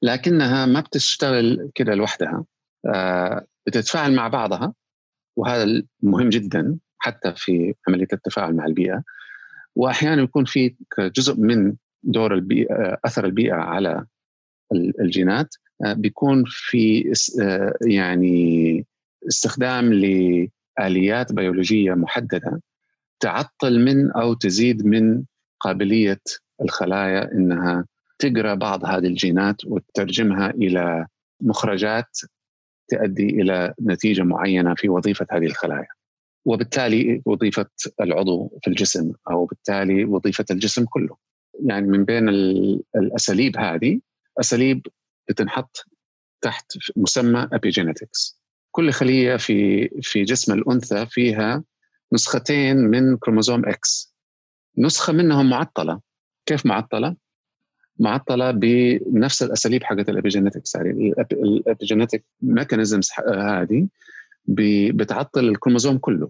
[0.02, 2.46] لكنها ما بتشتغل كده لوحدها
[2.86, 4.74] آه، بتتفاعل مع بعضها
[5.38, 9.04] وهذا مهم جدا حتى في عملية التفاعل مع البيئة
[9.76, 14.06] واحيانا يكون في جزء من دور البيئة آه، أثر البيئة على
[15.00, 15.56] الجينات
[15.86, 17.14] آه، بيكون في
[17.82, 18.86] يعني
[19.28, 22.62] استخدام لآليات بيولوجية محددة
[23.20, 25.24] تعطل من أو تزيد من
[25.60, 26.22] قابلية
[26.62, 27.86] الخلايا إنها
[28.20, 31.08] تقرأ بعض هذه الجينات وتترجمها إلى
[31.42, 32.18] مخرجات
[32.90, 35.88] تؤدي إلى نتيجة معينة في وظيفة هذه الخلايا.
[36.46, 37.70] وبالتالي وظيفة
[38.02, 41.18] العضو في الجسم أو بالتالي وظيفة الجسم كله.
[41.66, 42.30] يعني من بين
[42.96, 44.00] الأساليب هذه
[44.40, 44.88] أساليب
[45.30, 45.86] بتنحط
[46.42, 46.66] تحت
[46.96, 48.40] مسمى epigenetics.
[48.72, 51.64] كل خلية في في جسم الأنثى فيها
[52.14, 54.14] نسختين من كروموزوم X.
[54.78, 56.00] نسخة منهم معطلة.
[56.46, 57.16] كيف معطلة؟
[58.00, 63.88] معطلة بنفس الأساليب حقت ال epigenetics يعني ال epigenetic mechanisms هذه
[64.92, 66.30] بتعطل الكروموزوم كله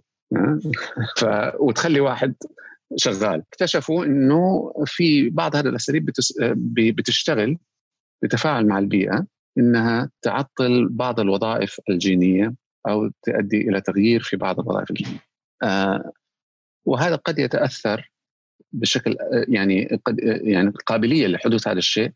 [1.18, 1.26] ف
[1.60, 2.36] وتخلي واحد
[2.96, 6.10] شغال اكتشفوا إنه في بعض هذه الأساليب
[6.96, 7.58] بتشتغل
[8.24, 9.26] بتفاعل مع البيئة
[9.58, 12.54] إنها تعطل بعض الوظائف الجينية
[12.88, 15.29] أو تؤدي إلى تغيير في بعض الوظائف الجينية
[16.86, 18.12] وهذا قد يتأثر
[18.72, 22.12] بشكل يعني قد يعني القابليه لحدوث هذا الشيء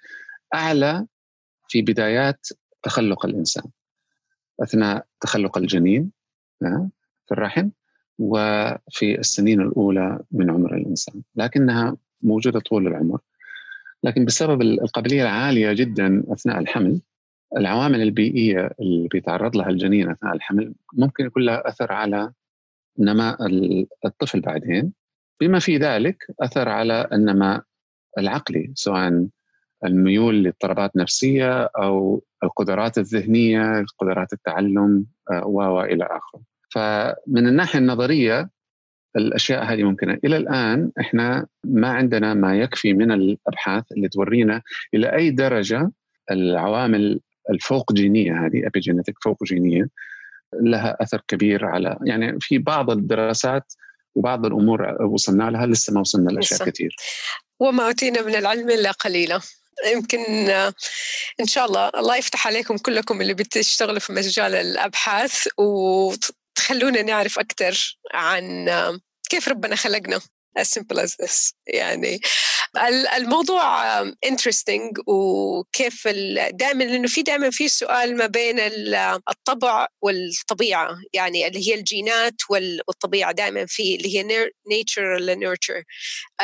[0.53, 1.05] أعلى
[1.67, 2.47] في بدايات
[2.83, 3.63] تخلق الإنسان
[4.63, 6.11] أثناء تخلق الجنين
[7.25, 7.69] في الرحم
[8.19, 13.19] وفي السنين الأولى من عمر الإنسان لكنها موجودة طول العمر
[14.03, 17.01] لكن بسبب القابلية العالية جدا أثناء الحمل
[17.57, 22.31] العوامل البيئية اللي بيتعرض لها الجنين أثناء الحمل ممكن يكون لها أثر على
[22.99, 23.37] نماء
[24.05, 24.93] الطفل بعدين
[25.41, 27.63] بما في ذلك أثر على النماء
[28.17, 29.27] العقلي سواء
[29.85, 36.41] الميول لاضطرابات نفسيه أو القدرات الذهنية، قدرات التعلم آه، وإلى آخره.
[36.69, 38.49] فمن الناحية النظرية
[39.15, 44.61] الأشياء هذه ممكنة، إلى الآن إحنا ما عندنا ما يكفي من الأبحاث اللي تورينا
[44.93, 45.91] إلى أي درجة
[46.31, 47.19] العوامل
[47.49, 49.87] الفوق جينية هذه ابيجينيتك فوق جينية
[50.62, 53.74] لها أثر كبير على يعني في بعض الدراسات
[54.16, 56.95] وبعض الأمور وصلنا لها لسه ما وصلنا لأشياء كثير.
[57.60, 59.39] وما أوتينا من العلم إلا قليلا.
[59.91, 60.49] يمكن
[61.39, 67.97] إن شاء الله الله يفتح عليكم كلكم اللي بتشتغلوا في مجال الأبحاث وتخلونا نعرف أكثر
[68.14, 68.70] عن
[69.30, 70.22] كيف ربنا خلقنا.
[70.60, 71.54] As simple as this.
[71.68, 72.20] يعني
[73.17, 76.07] الموضوع interesting وكيف
[76.51, 78.59] دائما لأنه في دائما في سؤال ما بين
[79.30, 85.84] الطبع والطبيعة يعني اللي هي الجينات والطبيعة دائما في اللي هي nature ولا nurture.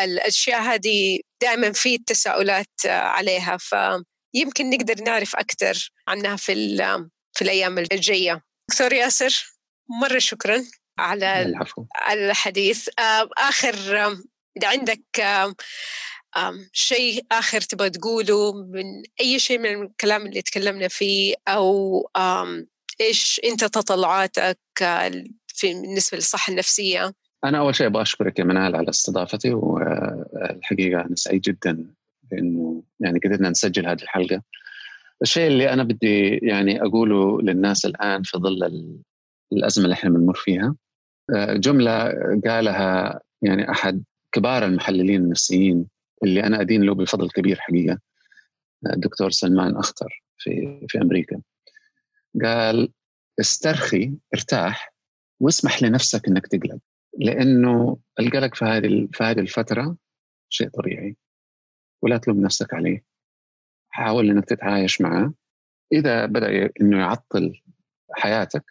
[0.03, 6.77] الأشياء هذه دائما في تساؤلات عليها فيمكن نقدر نعرف أكثر عنها في
[7.33, 8.43] في الأيام الجاية.
[8.69, 9.53] دكتور ياسر
[10.01, 10.65] مرة شكرا
[10.99, 11.85] على العفو.
[12.11, 12.89] الحديث.
[12.99, 13.75] آه، آخر
[14.63, 15.01] عندك
[16.73, 21.99] شيء آخر تبغى تقوله من أي شيء من الكلام اللي تكلمنا فيه أو
[23.01, 24.59] إيش أنت تطلعاتك
[25.47, 27.13] في بالنسبة للصحة النفسية؟
[27.43, 31.85] أنا أول شيء أبغى أشكرك يا منال على استضافتي والحقيقة أنا سعيد جدا
[32.31, 34.41] بأنه يعني قدرنا نسجل هذه الحلقة.
[35.21, 38.71] الشيء اللي أنا بدي يعني أقوله للناس الآن في ظل
[39.53, 40.75] الأزمة اللي إحنا بنمر فيها
[41.55, 42.13] جملة
[42.45, 45.85] قالها يعني أحد كبار المحللين النفسيين
[46.23, 47.99] اللي أنا أدين له بفضل كبير حقيقة
[48.93, 51.41] الدكتور سلمان أخطر في في أمريكا.
[52.43, 52.91] قال
[53.39, 54.93] استرخي ارتاح
[55.39, 56.79] واسمح لنفسك إنك تقلق
[57.19, 59.97] لأنه القلق في هذه في هذه الفترة
[60.49, 61.17] شيء طبيعي
[62.01, 63.03] ولا تلوم نفسك عليه.
[63.89, 65.33] حاول إنك تتعايش معه.
[65.93, 67.61] إذا بدأ إنه يعطل
[68.11, 68.63] حياتك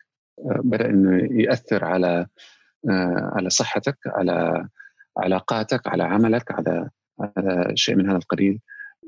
[0.45, 2.27] بدأ إنه يأثر على
[3.33, 4.69] على صحتك على
[5.17, 6.91] علاقاتك على عملك على
[7.21, 8.61] على شيء من هذا القبيل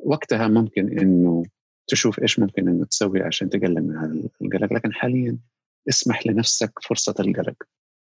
[0.04, 1.42] وقتها ممكن إنه
[1.86, 5.38] تشوف إيش ممكن إنه تسوي عشان تقلل من هذا القلق لكن حاليا
[5.88, 7.56] اسمح لنفسك فرصة القلق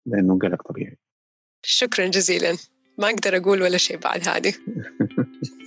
[0.06, 0.96] لأنه قلق طبيعي.
[1.62, 2.56] شكرا جزيلا.
[2.98, 4.54] ما أقدر أقول ولا شيء بعد هذه.